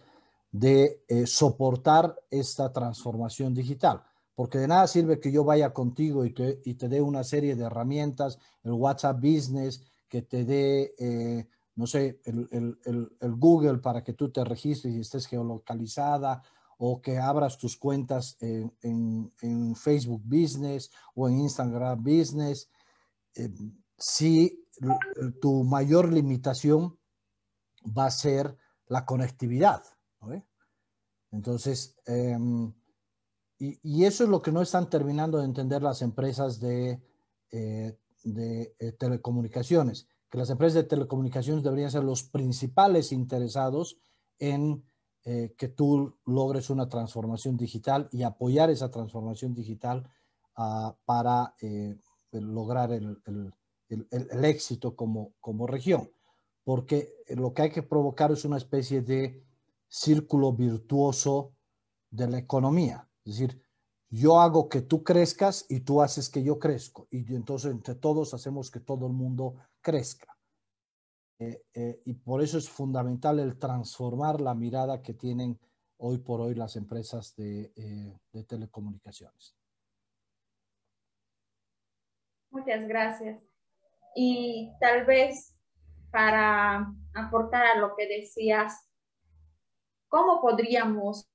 [0.52, 4.02] de eh, soportar esta transformación digital.
[4.38, 7.56] Porque de nada sirve que yo vaya contigo y, que, y te dé una serie
[7.56, 12.78] de herramientas, el WhatsApp Business, que te dé, eh, no sé, el, el,
[13.20, 16.40] el, Google para que tú te registres y estés geolocalizada,
[16.76, 22.70] o que abras tus cuentas en, en, Facebook Business o en Instagram Business.
[23.34, 23.52] Eh,
[23.98, 24.68] si
[25.40, 26.96] tu mayor limitación
[27.86, 29.82] va a ser la conectividad.
[31.32, 32.38] Entonces, eh,
[33.58, 37.02] y, eso es lo que no están terminando de entender las empresas de,
[37.50, 43.98] eh, eh, telecomunicaciones, que las empresas de telecomunicaciones deberían ser los principales interesados
[44.38, 44.84] en
[45.24, 50.08] eh, que tú logres una transformación digital y apoyar esa transformación digital
[50.56, 51.54] uh, para
[52.30, 53.52] lograr el,
[54.44, 56.10] éxito como región.
[56.62, 59.42] Porque lo que hay que provocar es una especie de
[59.88, 61.52] círculo virtuoso
[62.10, 63.07] de la economía.
[63.28, 63.62] Es decir,
[64.10, 67.06] yo hago que tú crezcas y tú haces que yo crezco.
[67.10, 70.34] Y entonces entre todos hacemos que todo el mundo crezca.
[71.38, 75.58] Eh, eh, y por eso es fundamental el transformar la mirada que tienen
[75.98, 79.54] hoy por hoy las empresas de, eh, de telecomunicaciones.
[82.50, 83.42] Muchas gracias.
[84.16, 85.54] Y tal vez
[86.10, 88.88] para aportar a lo que decías,
[90.08, 91.28] ¿cómo podríamos,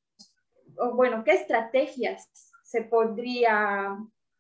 [0.96, 2.30] bueno, qué estrategias
[2.64, 3.98] se podría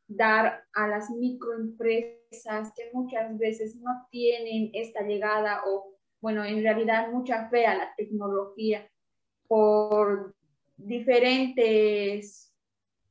[0.07, 7.11] dar a las microempresas que muchas veces no tienen esta llegada o, bueno, en realidad
[7.11, 8.89] mucha fe a la tecnología
[9.47, 10.35] por
[10.77, 12.51] diferentes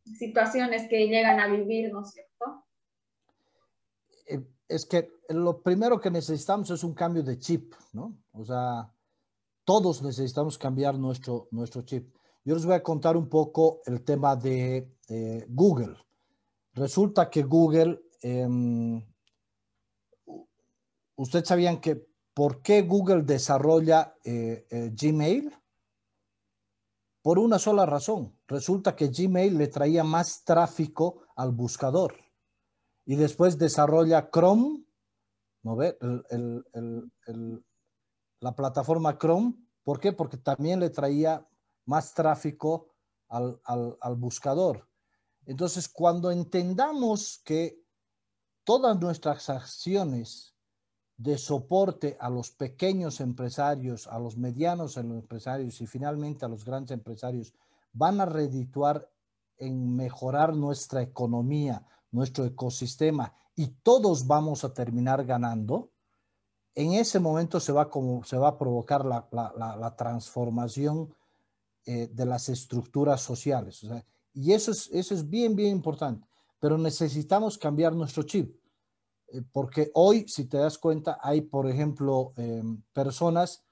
[0.05, 2.65] situaciones que llegan a vivir, ¿no es cierto?
[4.27, 8.19] Eh, es que lo primero que necesitamos es un cambio de chip, ¿no?
[8.33, 8.93] O sea,
[9.65, 12.15] todos necesitamos cambiar nuestro, nuestro chip.
[12.45, 15.97] Yo les voy a contar un poco el tema de eh, Google.
[16.75, 18.49] Resulta que Google, eh,
[21.15, 25.55] ¿ustedes sabían que por qué Google desarrolla eh, eh, Gmail?
[27.23, 28.37] Por una sola razón.
[28.49, 32.17] Resulta que Gmail le traía más tráfico al buscador.
[33.05, 34.85] Y después desarrolla Chrome,
[35.63, 35.97] ¿no ve?
[38.41, 39.55] La plataforma Chrome.
[39.85, 40.13] ¿Por qué?
[40.13, 41.47] Porque también le traía
[41.85, 42.89] más tráfico
[43.29, 44.87] al, al, buscador.
[45.47, 47.83] Entonces, cuando entendamos que
[48.65, 50.55] todas nuestras acciones
[51.17, 56.93] de soporte a los pequeños empresarios, a los medianos empresarios y finalmente a los grandes
[56.93, 57.55] empresarios
[57.93, 59.09] van a redituar
[59.57, 65.91] en mejorar nuestra economía, nuestro ecosistema y todos vamos a terminar ganando,
[66.75, 71.15] en ese momento se va, como, se va a provocar la, la transformación
[71.85, 73.85] eh, de las estructuras sociales.
[74.33, 76.27] Y eso es, eso es bien, bien importante.
[76.61, 78.55] Pero necesitamos cambiar nuestro chip.
[79.33, 82.63] Eh, porque hoy, si te das cuenta, hay, por ejemplo, eh,
[82.93, 83.65] personas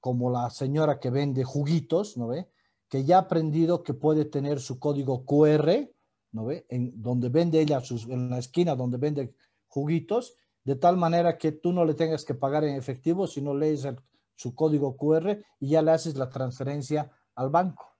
[0.00, 2.48] como la señora que vende juguitos, ¿no ve?
[2.88, 5.90] Que ya ha aprendido que puede tener su código QR,
[6.32, 6.64] ¿no ve?
[6.70, 9.34] En donde vende ella, sus, en la esquina donde vende
[9.68, 10.34] juguitos,
[10.64, 13.86] de tal manera que tú no le tengas que pagar en efectivo, sino lees
[14.34, 17.90] su código QR y ya le haces la transferencia al banco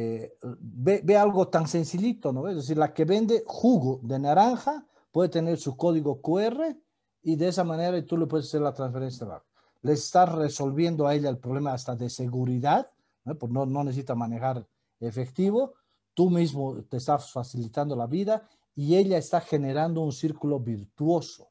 [0.00, 2.48] eh, ve, ve, algo tan sencillito, ¿no?
[2.48, 6.76] Es decir, la que vende jugo de naranja puede tener su código QR
[7.22, 9.46] y de esa manera tú le puedes hacer la transferencia de banco.
[9.82, 12.92] Le estás resolviendo a ella el problema hasta de seguridad,
[13.24, 13.36] ¿no?
[13.36, 14.64] Pues no, no necesita manejar
[15.00, 15.74] efectivo,
[16.14, 21.48] tú mismo te estás facilitando la vida y ella está generando un círculo virtuoso.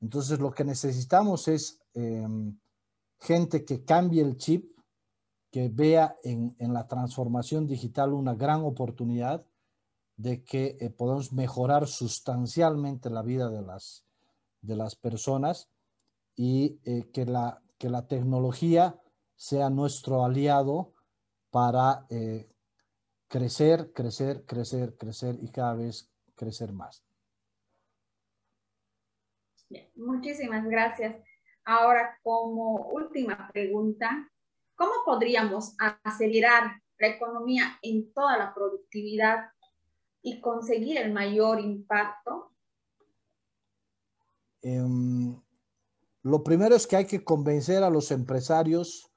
[0.00, 2.26] Entonces lo que necesitamos es eh,
[3.20, 4.76] gente que cambie el chip,
[5.50, 9.44] que vea en, en, la transformación digital una gran oportunidad
[10.16, 14.04] de que eh, podemos mejorar sustancialmente la vida de las,
[14.60, 15.70] de las personas
[16.36, 19.00] y eh, que, la, que la tecnología
[19.34, 20.92] sea nuestro aliado
[21.50, 22.50] para eh,
[23.28, 27.02] crecer, crecer, crecer, crecer y cada vez crecer más.
[29.94, 31.16] Muchísimas gracias.
[31.64, 34.29] Ahora, como última pregunta,
[34.80, 39.50] ¿Cómo podríamos acelerar la economía en toda la productividad
[40.22, 42.54] y conseguir el mayor impacto?
[44.62, 45.38] Um,
[46.22, 49.12] lo primero es que hay que convencer a los empresarios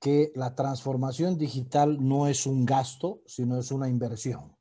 [0.00, 4.56] que la transformación digital no es un gasto, sino es una inversión.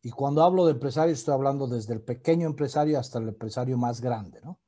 [0.00, 4.00] Y cuando hablo de empresarios, estoy hablando desde el pequeño empresario hasta el empresario más
[4.00, 4.58] grande, ¿no?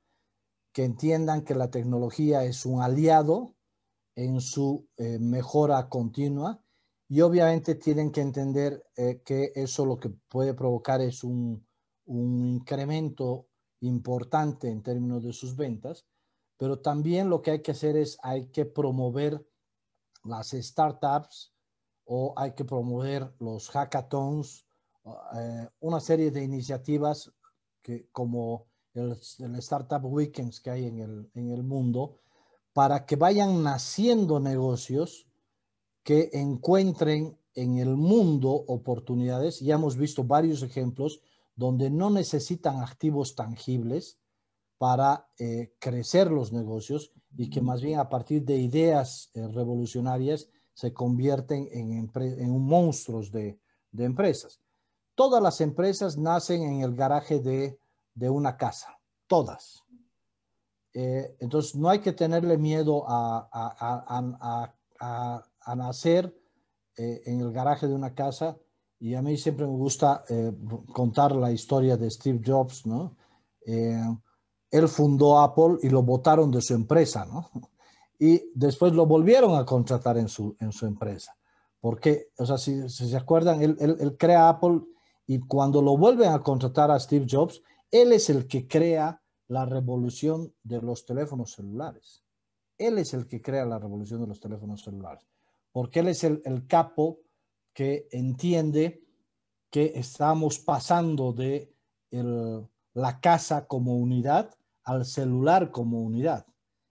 [0.72, 3.55] Que entiendan que la tecnología es un aliado
[4.16, 6.60] en su eh, mejora continua
[7.08, 11.64] y obviamente tienen que entender eh, que eso lo que puede provocar es un,
[12.06, 13.46] un, incremento
[13.80, 16.06] importante en términos de sus ventas,
[16.56, 19.46] pero también lo que hay que hacer es hay que promover
[20.24, 21.52] las startups
[22.06, 24.66] o hay que promover los hackathons,
[25.34, 27.32] eh, una serie de iniciativas
[27.82, 32.18] que como el, el Startup Weekends que hay en el, en el mundo,
[32.76, 35.26] para que vayan naciendo negocios
[36.02, 39.60] que encuentren en el mundo oportunidades.
[39.60, 41.22] Ya hemos visto varios ejemplos
[41.54, 44.18] donde no necesitan activos tangibles
[44.76, 50.50] para eh, crecer los negocios y que más bien a partir de ideas eh, revolucionarias
[50.74, 53.58] se convierten en, en monstruos de,
[53.90, 54.60] de, empresas.
[55.14, 57.80] Todas las empresas nacen en el garaje de,
[58.12, 59.82] de una casa, todas.
[60.98, 66.34] Eh, entonces, no hay que tenerle miedo a, a, a, a nacer
[66.96, 68.56] eh, en el garaje de una casa
[68.98, 70.52] Y a mí siempre me gusta eh,
[70.94, 73.14] contar la historia de Steve Jobs, ¿no?
[73.66, 77.50] Él fundó Apple y lo votaron de su empresa, ¿no?
[78.18, 81.36] Y después lo volvieron a contratar en su, en su empresa.
[81.78, 84.80] Porque, o sea, si, si se acuerdan, él, él, él, crea Apple
[85.26, 89.64] y cuando lo vuelven a contratar a Steve Jobs, él es el que crea la
[89.64, 92.24] revolución de los teléfonos celulares.
[92.78, 95.26] Él es el que crea la revolución de los teléfonos celulares,
[95.72, 97.20] porque él es el, capo
[97.72, 99.02] que entiende
[99.70, 101.72] que estamos pasando de
[102.10, 104.54] la casa como unidad
[104.86, 106.46] al celular como unidad.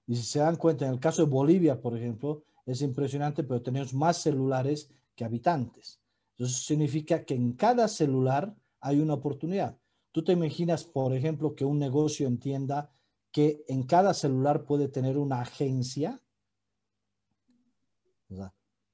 [0.05, 3.61] Y si se dan cuenta, en el caso de Bolivia, por ejemplo, es impresionante, pero
[3.61, 5.99] tenemos más celulares que habitantes.
[6.37, 9.77] Eso significa que en cada celular hay una oportunidad.
[10.15, 12.89] Tú te imaginas, por ejemplo, que un negocio entienda
[13.33, 16.21] que en cada celular puede tener una agencia.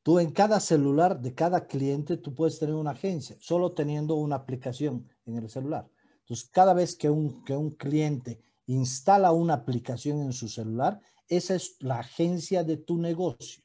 [0.02, 4.36] Tú en cada celular de cada cliente, tú puedes tener una agencia, solo teniendo una
[4.36, 5.88] aplicación en el celular.
[6.22, 11.54] Entonces, cada vez que un, que un cliente instala una aplicación en su celular, esa
[11.54, 13.64] es la agencia de tu negocio.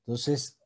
[0.00, 0.58] Entonces,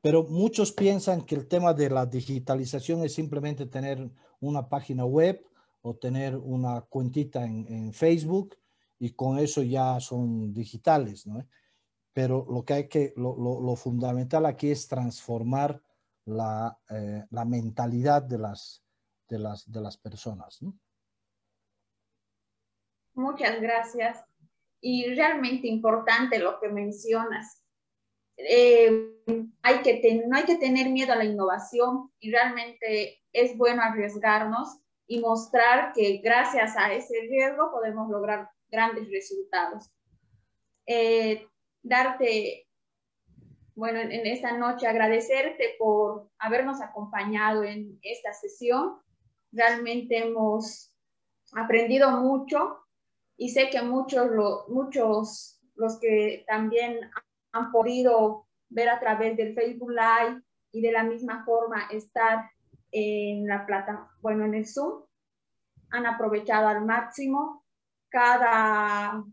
[0.00, 5.44] pero muchos piensan que el tema de la digitalización es simplemente tener una página web
[5.82, 8.56] o tener una cuentita en, Facebook
[8.98, 11.46] y con eso ya son digitales, ¿no?
[12.12, 15.80] Pero lo que hay que, lo fundamental aquí es transformar
[16.24, 18.82] la, eh, la mentalidad de las,
[19.28, 20.76] de las, de las personas, ¿no?
[23.14, 24.24] Muchas gracias.
[24.80, 27.64] Y realmente importante lo que mencionas.
[28.36, 29.17] Eh,
[29.62, 34.80] hay que no hay que tener miedo a la innovación y realmente es bueno arriesgarnos
[35.06, 39.90] y mostrar que gracias a ese riesgo podemos lograr grandes resultados.
[40.86, 41.46] Eh,
[41.82, 42.66] darte,
[43.74, 48.98] bueno, en, en esta noche agradecerte por habernos acompañado en esta sesión.
[49.52, 50.92] Realmente hemos
[51.52, 52.78] aprendido mucho
[53.36, 56.98] y sé que muchos, lo, muchos los que también
[57.52, 60.42] han podido ver a través del Facebook Live
[60.72, 62.50] y de la misma forma estar
[62.90, 65.04] en la plata, bueno, en el Zoom,
[65.90, 67.64] han aprovechado al máximo
[68.08, 69.24] cada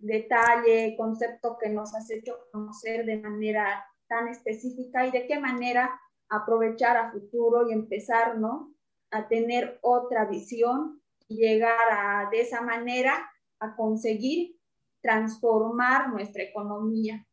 [0.00, 6.00] detalle, concepto que nos has hecho conocer de manera tan específica y de qué manera
[6.28, 8.74] aprovechar a futuro y empezar, ¿no?
[9.10, 14.56] A tener otra visión llegar a, de esa manera a conseguir
[15.00, 17.26] transformar nuestra economía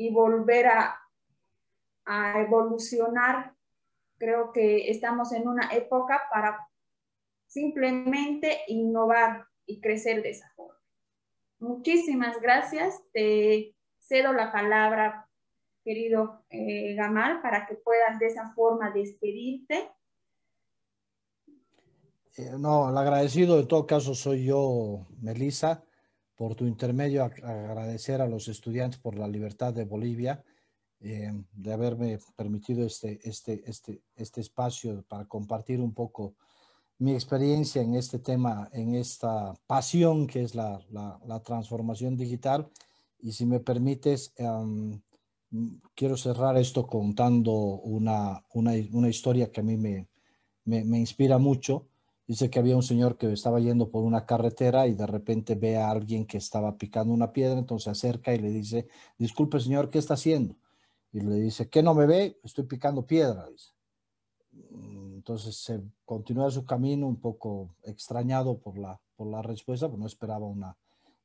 [0.00, 0.98] y volver a,
[2.06, 3.54] a evolucionar.
[4.16, 6.66] Creo que estamos en una época para
[7.46, 10.80] simplemente innovar y crecer de esa forma.
[11.58, 13.02] Muchísimas gracias.
[13.12, 15.28] Te cedo la palabra,
[15.84, 19.90] querido eh, Gamal, para que puedas de esa forma despedirte
[22.38, 25.84] eh, no, el agradecido en todo caso soy yo, Melissa,
[26.40, 30.42] por tu intermedio, agradecer a los estudiantes por la libertad de Bolivia,
[31.00, 36.36] eh, de haberme permitido este, este, este, este espacio para compartir un poco
[36.96, 42.70] mi experiencia en este tema, en esta pasión que es la, la, la transformación digital.
[43.18, 44.98] Y si me permites, um,
[45.94, 50.08] quiero cerrar esto contando una, una, una historia que a mí me,
[50.64, 51.89] me, me inspira mucho
[52.30, 55.78] Dice que había un señor que estaba yendo por una carretera y de repente ve
[55.78, 58.86] a alguien que estaba picando una piedra, entonces se acerca y le dice,
[59.18, 60.54] disculpe señor, ¿qué está haciendo?
[61.12, 62.38] Y le dice, ¿qué no me ve?
[62.44, 63.48] Estoy picando piedra.
[64.52, 70.00] Mm, entonces se continúa su camino un poco extrañado por la, por la respuesta, porque
[70.00, 70.76] no esperaba una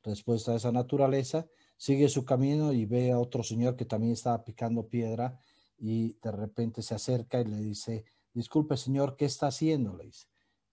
[0.01, 1.45] respuesta de esa naturaleza.
[1.77, 5.39] Sigue su camino y ve a otro señor que también estaba picando piedra
[5.77, 9.95] y de repente se acerca y le dice, disculpe señor, ¿qué está haciendo?
[9.95, 10.25] Le dice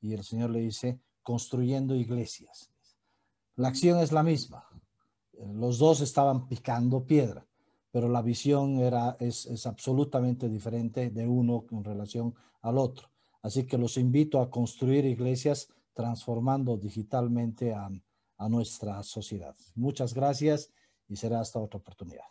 [0.02, 2.70] y el Señor le dice, construyendo iglesias.
[3.56, 4.66] La acción es la misma.
[5.54, 7.46] Los dos estaban picando piedra,
[7.90, 13.08] pero la visión era, es, absolutamente diferente de uno en relación al otro.
[13.40, 19.56] Así que los invito a construir iglesias transformando digitalmente a nuestra sociedad.
[19.74, 20.70] Muchas gracias
[21.08, 22.24] y será hasta otra oportunidad.